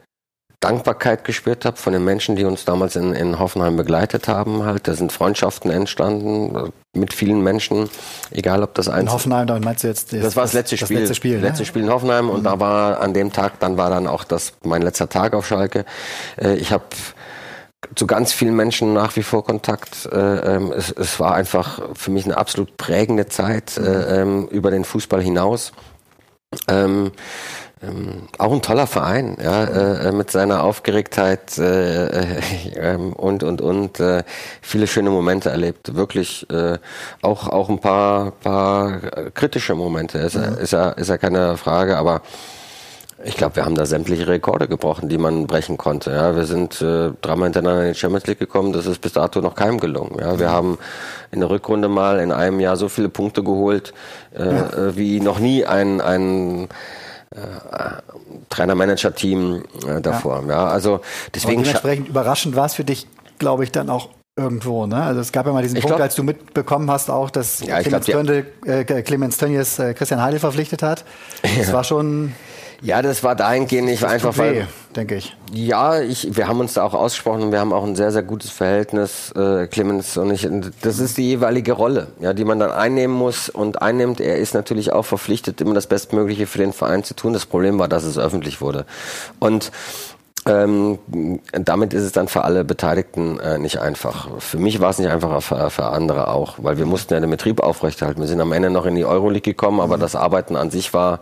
[0.60, 4.64] Dankbarkeit gespürt habe von den Menschen, die uns damals in, in Hoffenheim begleitet haben.
[4.64, 7.90] Halt, da sind Freundschaften entstanden äh, mit vielen Menschen,
[8.32, 9.04] egal ob das eins.
[9.04, 11.36] In Hoffenheim, da meinst du jetzt das, das war das letzte das Spiel, letzte Spiel,
[11.38, 11.48] ne?
[11.48, 12.32] letzte Spiel in Hoffenheim mhm.
[12.32, 15.48] und da war an dem Tag, dann war dann auch das mein letzter Tag auf
[15.48, 15.86] Schalke.
[16.36, 16.84] Äh, ich habe
[17.96, 20.08] zu ganz vielen Menschen nach wie vor Kontakt.
[20.12, 23.88] Äh, ähm, es, es war einfach für mich eine absolut prägende Zeit mhm.
[24.10, 25.72] ähm, über den Fußball hinaus.
[26.68, 27.12] Ähm,
[27.82, 33.62] ähm, auch ein toller Verein, ja, äh, äh mit seiner Aufgeregtheit äh, äh, und und
[33.62, 34.24] und äh,
[34.62, 35.96] viele schöne Momente erlebt.
[35.96, 36.78] Wirklich äh,
[37.22, 39.00] auch auch ein paar paar
[39.34, 40.18] kritische Momente.
[40.18, 40.44] Ist, ja.
[40.44, 42.22] ist ja ist ja keine Frage, aber
[43.24, 46.12] ich glaube, wir haben da sämtliche Rekorde gebrochen, die man brechen konnte.
[46.12, 48.72] Ja, wir sind äh, dreimal hintereinander in die Champions League gekommen.
[48.72, 50.18] Das ist bis dato noch keinem gelungen.
[50.20, 50.78] Ja, wir haben
[51.32, 53.94] in der Rückrunde mal in einem Jahr so viele Punkte geholt,
[54.38, 54.96] äh, ja.
[54.96, 56.70] wie noch nie ein ein
[58.50, 60.44] Trainer-Manager-Team äh, davor.
[60.44, 60.50] Ja.
[60.50, 60.68] ja.
[60.68, 61.02] also
[61.34, 61.64] deswegen.
[61.64, 63.08] dementsprechend überraschend war es für dich,
[63.38, 64.86] glaube ich, dann auch irgendwo.
[64.86, 65.02] Ne?
[65.02, 67.60] Also es gab ja mal diesen ich Punkt, glaub, als du mitbekommen hast, auch, dass
[67.60, 71.04] ja, Clemens, glaub, Tönde, äh, Clemens Tönnies äh, Christian Heidel verpflichtet hat.
[71.58, 72.34] Das war schon
[72.82, 75.36] ja, das war dahingehend nicht einfach, weh, weil, denke ich.
[75.52, 78.24] Ja, ich, wir haben uns da auch ausgesprochen und wir haben auch ein sehr, sehr
[78.24, 80.48] gutes Verhältnis, äh, Clemens und ich.
[80.82, 84.22] Das ist die jeweilige Rolle, ja, die man dann einnehmen muss und einnimmt.
[84.22, 87.34] Er ist natürlich auch verpflichtet, immer das Bestmögliche für den Verein zu tun.
[87.34, 88.86] Das Problem war, dass es öffentlich wurde.
[89.40, 89.72] Und
[90.46, 91.00] ähm,
[91.52, 94.30] damit ist es dann für alle Beteiligten äh, nicht einfach.
[94.40, 97.30] Für mich war es nicht einfach, für, für, andere auch, weil wir mussten ja den
[97.30, 98.22] Betrieb aufrechterhalten.
[98.22, 100.02] Wir sind am Ende noch in die Euroleague gekommen, aber mhm.
[100.02, 101.20] das Arbeiten an sich war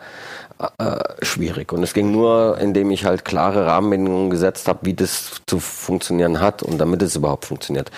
[0.80, 1.72] äh, schwierig.
[1.72, 6.40] Und es ging nur, indem ich halt klare Rahmenbedingungen gesetzt habe, wie das zu funktionieren
[6.42, 7.92] hat und damit es überhaupt funktioniert.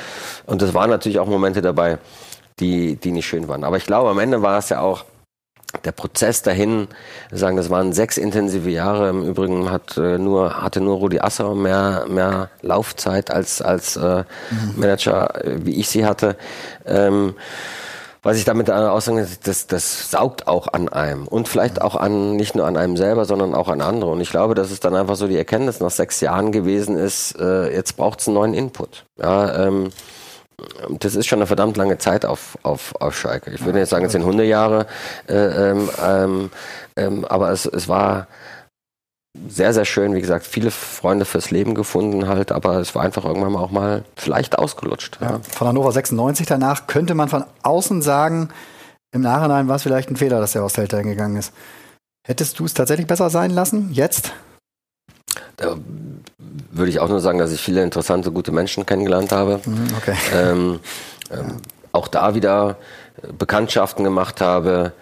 [0.46, 2.00] Und es waren natürlich auch Momente dabei,
[2.60, 3.64] die, die nicht schön waren.
[3.64, 5.06] Aber ich glaube, am Ende war es ja auch
[5.86, 6.88] der Prozess dahin,
[7.32, 9.10] sagen, das waren sechs intensive Jahre.
[9.10, 14.24] Im Übrigen hat äh, nur hatte nur Rudi Asser mehr mehr Laufzeit als als äh,
[14.50, 14.74] mhm.
[14.78, 16.38] Manager, äh, wie ich sie hatte.
[16.86, 17.36] Ähm,
[18.22, 22.56] was ich damit aussagen das, das saugt auch an einem und vielleicht auch an, nicht
[22.56, 24.12] nur an einem selber, sondern auch an andere.
[24.12, 27.40] Und ich glaube, dass es dann einfach so die Erkenntnis nach sechs Jahren gewesen ist,
[27.40, 29.06] äh, jetzt braucht es einen neuen Input.
[29.18, 29.92] Ja, ähm,
[31.00, 33.52] das ist schon eine verdammt lange Zeit auf, auf, auf Schalke.
[33.52, 34.88] Ich würde jetzt sagen, es sind Hundejahre,
[35.28, 36.52] äh, ähm, ähm,
[36.98, 38.28] ähm, aber es, es war
[39.48, 40.14] sehr, sehr schön.
[40.16, 43.72] Wie gesagt, viele Freunde fürs Leben gefunden halt, aber es war einfach irgendwann mal auch
[43.72, 45.18] mal vielleicht ausgelutscht.
[45.22, 45.32] Ja.
[45.32, 45.40] Ja.
[45.50, 48.50] Von Hannover 96 danach könnte man von außen sagen,
[49.12, 51.54] im Nachhinein war es vielleicht ein Fehler, dass der Horst Held gegangen ist.
[52.28, 54.34] Hättest du es tatsächlich besser sein lassen, jetzt?
[55.58, 55.76] Da
[56.72, 59.62] würde ich auch nur sagen, dass ich viele interessante, gute Menschen kennengelernt habe.
[59.66, 60.16] Mhm, okay.
[60.34, 60.80] Ähm,
[61.32, 61.58] ähm,
[61.92, 62.78] auch da wieder
[63.38, 64.94] Bekanntschaften gemacht habe,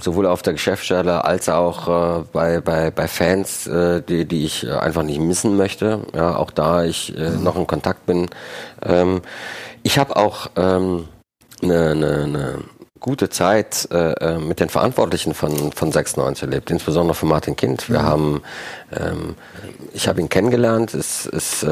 [0.00, 4.66] sowohl auf der Geschäftsstelle als auch äh, bei, bei, bei Fans, äh, die, die ich
[4.66, 6.00] äh, einfach nicht missen möchte.
[6.14, 7.42] Ja, auch da ich äh, mhm.
[7.42, 8.28] noch in Kontakt bin.
[8.82, 9.22] Ähm,
[9.82, 11.08] ich habe auch ähm,
[11.62, 12.58] eine, eine, eine
[12.98, 17.88] gute Zeit äh, äh mit den Verantwortlichen von, von 96 erlebt, insbesondere von Martin Kind.
[17.88, 18.06] Wir mhm.
[18.06, 18.42] haben,
[18.92, 19.36] ähm,
[19.92, 21.68] ich habe ihn kennengelernt, es, es, äh,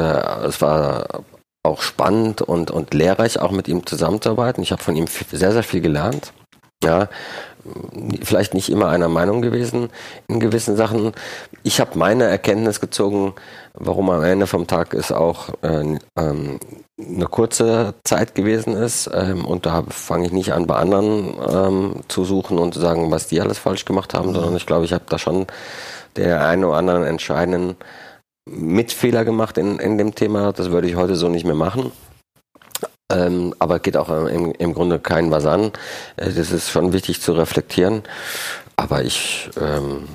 [0.46, 1.22] es war
[1.62, 4.62] auch spannend und, und lehrreich, auch mit ihm zusammenzuarbeiten.
[4.62, 6.32] Ich habe von ihm sehr, sehr viel gelernt.
[6.85, 7.09] Ja,
[8.22, 9.91] vielleicht nicht immer einer Meinung gewesen
[10.29, 11.12] in gewissen Sachen.
[11.64, 13.35] Ich habe meine Erkenntnis gezogen,
[13.74, 16.61] warum am Ende vom Tag es auch äh, ähm,
[16.99, 19.11] eine kurze Zeit gewesen ist.
[19.12, 23.11] Ähm, und da fange ich nicht an, bei anderen ähm, zu suchen und zu sagen,
[23.11, 25.47] was die alles falsch gemacht haben, sondern ich glaube, ich habe da schon
[26.16, 27.76] der einen oder anderen entscheidenden
[28.49, 30.53] Mitfehler gemacht in, in dem Thema.
[30.53, 31.93] Das würde ich heute so nicht mehr machen.
[33.11, 35.72] Ähm, aber geht auch im, im Grunde keinen was an.
[36.16, 38.02] Äh, das ist schon wichtig zu reflektieren.
[38.76, 40.06] Aber ich, ähm,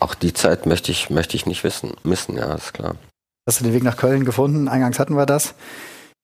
[0.00, 2.96] auch die Zeit möchte ich, möchte ich nicht wissen, missen, ja, ist klar.
[3.46, 4.68] Hast du den Weg nach Köln gefunden?
[4.68, 5.54] Eingangs hatten wir das.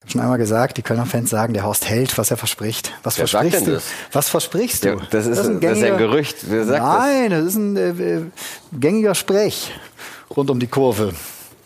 [0.00, 2.92] Ich habe schon einmal gesagt, die Kölner Fans sagen, der Horst hält, was er verspricht.
[3.02, 3.72] Was Wer versprichst du?
[3.72, 3.84] Das?
[4.12, 4.88] Was versprichst du?
[4.88, 6.36] Ja, das, ist, das, ist ein, das ist ein Gerücht.
[6.42, 8.20] Wer sagt Nein, das, das ist ein äh,
[8.78, 9.72] gängiger Sprech
[10.34, 11.14] rund um die Kurve.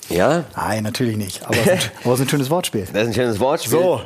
[0.08, 0.44] Ja?
[0.56, 1.44] Nein, natürlich nicht.
[1.44, 2.86] Aber es ist, aber es ist ein schönes Wortspiel.
[2.92, 3.78] Das ist ein schönes Wortspiel.
[3.78, 4.02] So.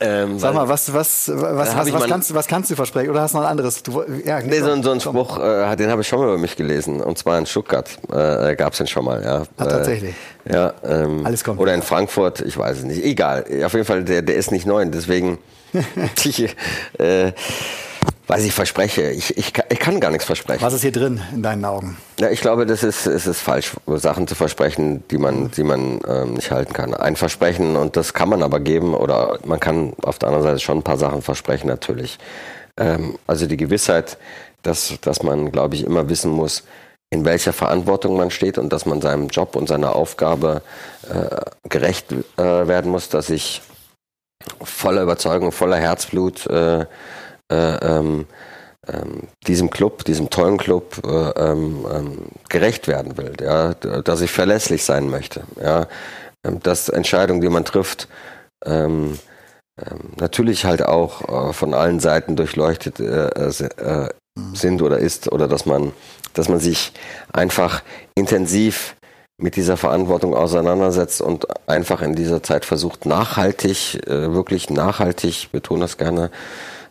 [0.00, 3.10] Ähm, Sag mal, was, was, was, hast, was, kannst, was kannst du versprechen?
[3.10, 3.82] Oder hast du noch ein anderes?
[3.82, 6.56] Du, ja, nee, so, so ein Spruch, äh, den habe ich schon mal über mich
[6.56, 7.00] gelesen.
[7.00, 9.22] Und zwar in Stuttgart äh, gab es den schon mal.
[9.22, 9.42] Ja.
[9.56, 10.14] Ach, tatsächlich.
[10.44, 11.60] Äh, ja, ähm, Alles kommt.
[11.60, 13.04] Oder in Frankfurt, ich weiß es nicht.
[13.04, 13.44] Egal.
[13.64, 14.84] Auf jeden Fall, der, der ist nicht neu.
[14.86, 15.38] Deswegen,
[16.24, 16.56] ich,
[16.98, 17.32] äh,
[18.26, 19.10] was ich verspreche.
[19.10, 20.62] Ich, ich, ich kann gar nichts versprechen.
[20.62, 21.96] Was ist hier drin in deinen Augen?
[22.18, 26.00] Ja, ich glaube, das ist, es ist falsch, Sachen zu versprechen, die man, die man
[26.08, 26.94] ähm, nicht halten kann.
[26.94, 30.60] Ein Versprechen, und das kann man aber geben, oder man kann auf der anderen Seite
[30.60, 32.18] schon ein paar Sachen versprechen, natürlich.
[32.78, 34.16] Ähm, also die Gewissheit,
[34.62, 36.64] dass, dass man, glaube ich, immer wissen muss,
[37.10, 40.62] in welcher Verantwortung man steht und dass man seinem Job und seiner Aufgabe
[41.10, 43.60] äh, gerecht äh, werden muss, dass ich
[44.62, 46.86] voller Überzeugung, voller Herzblut äh,
[47.52, 48.26] äh, ähm,
[48.88, 54.30] ähm, diesem Club, diesem tollen Club äh, ähm, ähm, gerecht werden will, ja, dass ich
[54.32, 55.86] verlässlich sein möchte, ja,
[56.42, 58.08] dass Entscheidungen, die man trifft,
[60.16, 64.08] natürlich halt auch äh, von allen Seiten durchleuchtet äh, äh,
[64.54, 65.92] sind oder ist oder dass man,
[66.34, 66.92] dass man sich
[67.32, 67.82] einfach
[68.14, 68.96] intensiv
[69.38, 75.98] mit dieser Verantwortung auseinandersetzt und einfach in dieser Zeit versucht, nachhaltig, wirklich nachhaltig, betone das
[75.98, 76.30] gerne,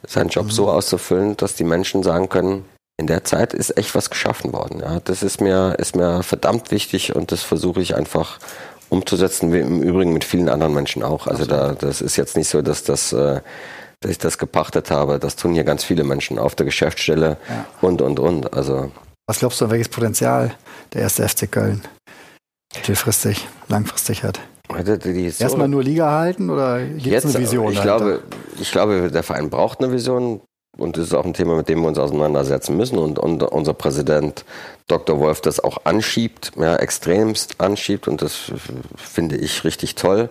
[0.07, 0.51] seinen Job mhm.
[0.51, 2.65] so auszufüllen, dass die Menschen sagen können,
[2.97, 4.79] in der Zeit ist echt was geschaffen worden.
[4.79, 8.39] Ja, das ist mir, ist mir verdammt wichtig und das versuche ich einfach
[8.89, 11.25] umzusetzen, wie im Übrigen mit vielen anderen Menschen auch.
[11.25, 13.41] Also da, das ist jetzt nicht so, dass das, äh,
[14.01, 15.17] dass ich das gepachtet habe.
[15.17, 17.65] Das tun hier ganz viele Menschen auf der Geschäftsstelle ja.
[17.81, 18.53] und, und, und.
[18.53, 18.91] Also.
[19.27, 20.53] Was glaubst du, welches Potenzial
[20.93, 21.81] der erste FC Köln
[22.75, 24.39] mittelfristig, langfristig hat?
[25.39, 27.72] Erstmal nur Liga halten oder gibt es eine Vision?
[27.72, 28.22] Ich glaube,
[28.59, 30.41] ich glaube, der Verein braucht eine Vision
[30.78, 33.74] und das ist auch ein Thema, mit dem wir uns auseinandersetzen müssen und, und unser
[33.74, 34.45] Präsident
[34.88, 35.20] Dr.
[35.20, 38.51] Wolf das auch anschiebt, ja, extremst anschiebt und das
[38.95, 40.30] finde ich richtig toll,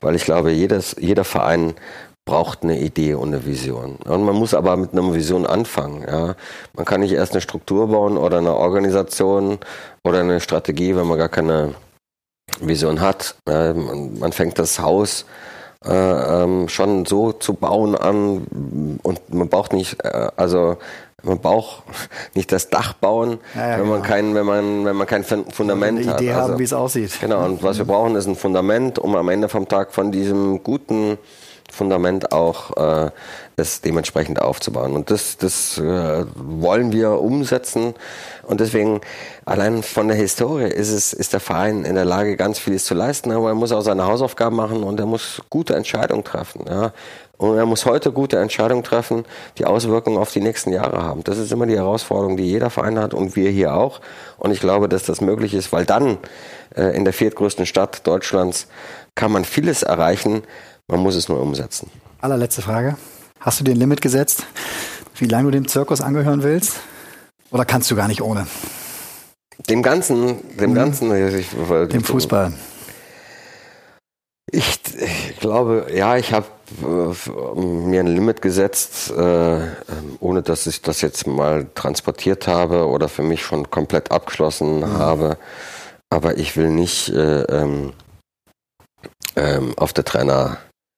[0.00, 1.74] weil ich glaube, jedes, jeder Verein
[2.24, 3.96] braucht eine Idee und eine Vision.
[4.04, 6.04] Und man muss aber mit einer Vision anfangen.
[6.06, 6.36] Ja.
[6.74, 9.58] Man kann nicht erst eine Struktur bauen oder eine Organisation
[10.04, 11.74] oder eine Strategie, wenn man gar keine
[12.60, 13.36] Vision hat.
[13.46, 15.24] Äh, man, fängt das Haus
[15.84, 20.76] äh, ähm, schon so zu bauen an und man braucht nicht, äh, also
[21.22, 21.82] man braucht
[22.34, 24.14] nicht das Dach bauen, ja, ja, wenn man genau.
[24.14, 26.20] kein, wenn man, wenn man kein Fundament eine hat.
[26.20, 27.18] Idee also, haben, wie es aussieht.
[27.20, 27.44] Genau.
[27.44, 31.18] Und was wir brauchen, ist ein Fundament, um am Ende vom Tag von diesem guten
[31.70, 33.10] Fundament auch äh,
[33.56, 34.94] es dementsprechend aufzubauen.
[34.94, 37.94] Und das, das äh, wollen wir umsetzen.
[38.46, 39.00] Und deswegen,
[39.44, 42.94] allein von der Historie ist es, ist der Verein in der Lage, ganz vieles zu
[42.94, 46.64] leisten, aber er muss auch seine Hausaufgaben machen und er muss gute Entscheidungen treffen.
[46.68, 46.92] Ja.
[47.36, 49.24] Und er muss heute gute Entscheidungen treffen,
[49.56, 51.24] die Auswirkungen auf die nächsten Jahre haben.
[51.24, 54.02] Das ist immer die Herausforderung, die jeder Verein hat und wir hier auch.
[54.36, 56.18] Und ich glaube, dass das möglich ist, weil dann
[56.76, 58.66] äh, in der viertgrößten Stadt Deutschlands
[59.14, 60.42] kann man vieles erreichen,
[60.90, 61.90] man muss es nur umsetzen.
[62.20, 62.96] Allerletzte Frage.
[63.40, 64.44] Hast du dir ein Limit gesetzt,
[65.16, 66.80] wie lange du dem Zirkus angehören willst?
[67.50, 68.46] Oder kannst du gar nicht ohne?
[69.68, 70.74] dem Ganzen, dem mhm.
[70.74, 71.48] Ganzen, ich,
[71.88, 72.52] dem Fußball.
[74.52, 76.46] Ich, ich, glaube, ja, ich habe
[76.82, 79.68] äh, mir ein Limit gesetzt, äh, ähm,
[80.18, 84.98] ohne dass ich das jetzt mal transportiert habe oder für mich schon komplett abgeschlossen mhm.
[84.98, 85.38] habe.
[86.08, 87.92] Aber ich will nicht äh, ähm,
[89.36, 90.04] ähm, auf der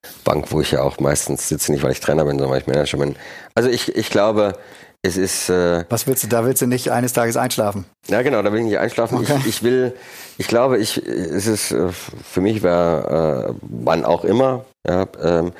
[0.02, 2.66] Trainerbank, wo ich ja auch meistens sitze, nicht weil ich Trainer bin, sondern weil ich
[2.66, 3.16] Manager bin.
[3.54, 4.54] Also ich, ich glaube,
[5.02, 5.48] es ist.
[5.48, 6.28] Äh, Was willst du?
[6.28, 7.84] Da willst du nicht eines Tages einschlafen?
[8.08, 9.18] Ja, genau, da will ich nicht einschlafen.
[9.18, 9.36] Okay.
[9.40, 9.94] Ich, ich will,
[10.38, 15.52] ich glaube, ich, es ist äh, für mich wäre äh, wann auch immer, ja, ähm,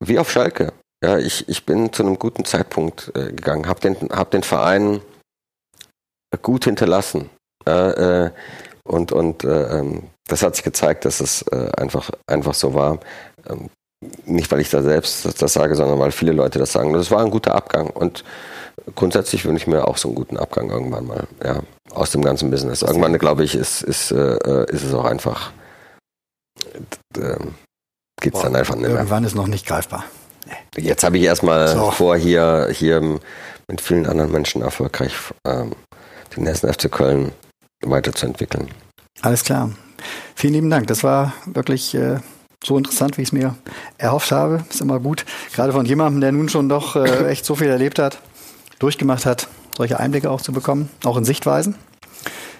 [0.00, 0.72] wie auf Schalke.
[1.02, 5.00] Ja, ich, ich bin zu einem guten Zeitpunkt äh, gegangen, habe den, hab den Verein
[6.42, 7.30] gut hinterlassen.
[7.64, 8.30] Äh,
[8.84, 13.00] und und äh, ähm, das hat sich gezeigt, dass es äh, einfach, einfach so war.
[14.24, 16.92] Nicht, weil ich da selbst das, das, sage, sondern weil viele Leute das sagen.
[16.94, 17.90] Das war ein guter Abgang.
[17.90, 18.24] Und
[18.94, 22.50] grundsätzlich wünsche ich mir auch so einen guten Abgang irgendwann mal, ja, aus dem ganzen
[22.50, 22.80] Business.
[22.80, 25.52] Irgendwann, glaube ich, ist, ist, äh, ist es auch einfach,
[27.18, 27.36] äh,
[28.22, 28.96] geht es dann einfach nicht mehr.
[28.96, 30.04] Irgendwann ist noch nicht greifbar.
[30.46, 30.82] Nee.
[30.82, 31.90] Jetzt habe ich erstmal so.
[31.90, 33.20] vor, hier, hier
[33.68, 35.12] mit vielen anderen Menschen erfolgreich
[35.46, 35.72] ähm,
[36.34, 37.32] den ersten FC Köln
[37.84, 38.68] weiterzuentwickeln.
[39.20, 39.70] Alles klar.
[40.34, 40.86] Vielen lieben Dank.
[40.86, 42.20] Das war wirklich äh,
[42.64, 43.54] so interessant, wie ich es mir
[43.98, 44.64] erhofft habe.
[44.68, 45.24] Ist immer gut.
[45.54, 48.18] Gerade von jemandem, der nun schon doch äh, echt so viel erlebt hat
[48.80, 49.46] durchgemacht hat,
[49.76, 51.76] solche Einblicke auch zu bekommen, auch in Sichtweisen.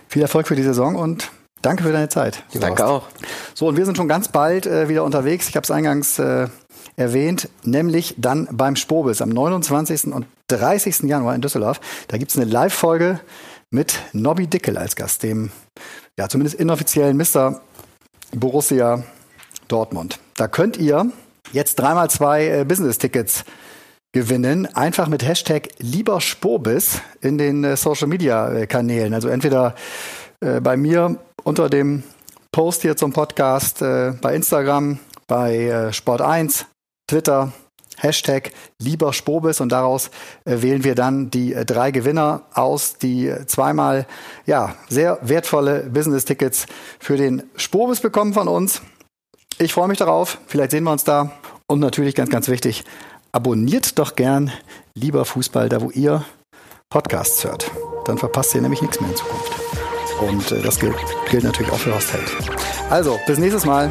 [0.08, 1.30] Viel Erfolg für die Saison und
[1.62, 2.44] danke für deine Zeit.
[2.54, 3.08] Danke auch.
[3.54, 5.48] So, und wir sind schon ganz bald äh, wieder unterwegs.
[5.48, 6.48] Ich habe es eingangs äh,
[6.96, 10.12] erwähnt, nämlich dann beim Spobis am 29.
[10.12, 11.00] und 30.
[11.04, 11.80] Januar in Düsseldorf.
[12.08, 13.20] Da gibt es eine Live-Folge
[13.70, 15.50] mit Nobby Dickel als Gast, dem
[16.18, 17.60] ja zumindest inoffiziellen Mr.
[18.32, 19.04] Borussia
[19.70, 20.18] Dortmund.
[20.36, 21.10] Da könnt ihr
[21.52, 23.44] jetzt dreimal zwei äh, Business-Tickets
[24.12, 24.66] gewinnen.
[24.74, 29.14] Einfach mit Hashtag lieber Spobis in den äh, Social Media äh.
[29.14, 29.74] Also entweder
[30.42, 32.02] bei mir unter dem
[32.50, 36.64] Post hier zum Podcast, bei Instagram, bei äh, Sport1,
[37.06, 37.52] Twitter,
[38.00, 40.10] Hashtag lieber Spobis und daraus
[40.44, 44.06] äh, wählen wir dann die drei Gewinner aus, die zweimal
[44.46, 46.66] ja sehr wertvolle Business-Tickets
[46.98, 48.82] für den Spobis bekommen von uns.
[49.58, 50.38] Ich freue mich darauf.
[50.46, 51.32] Vielleicht sehen wir uns da.
[51.66, 52.84] Und natürlich ganz, ganz wichtig,
[53.32, 54.52] abonniert doch gern
[54.94, 56.24] lieber Fußball, da wo ihr
[56.88, 57.70] Podcasts hört.
[58.06, 59.52] Dann verpasst ihr nämlich nichts mehr in Zukunft.
[60.20, 60.96] Und äh, das gilt,
[61.30, 62.30] gilt natürlich auch für Horst Held.
[62.90, 63.90] Also, bis nächstes Mal.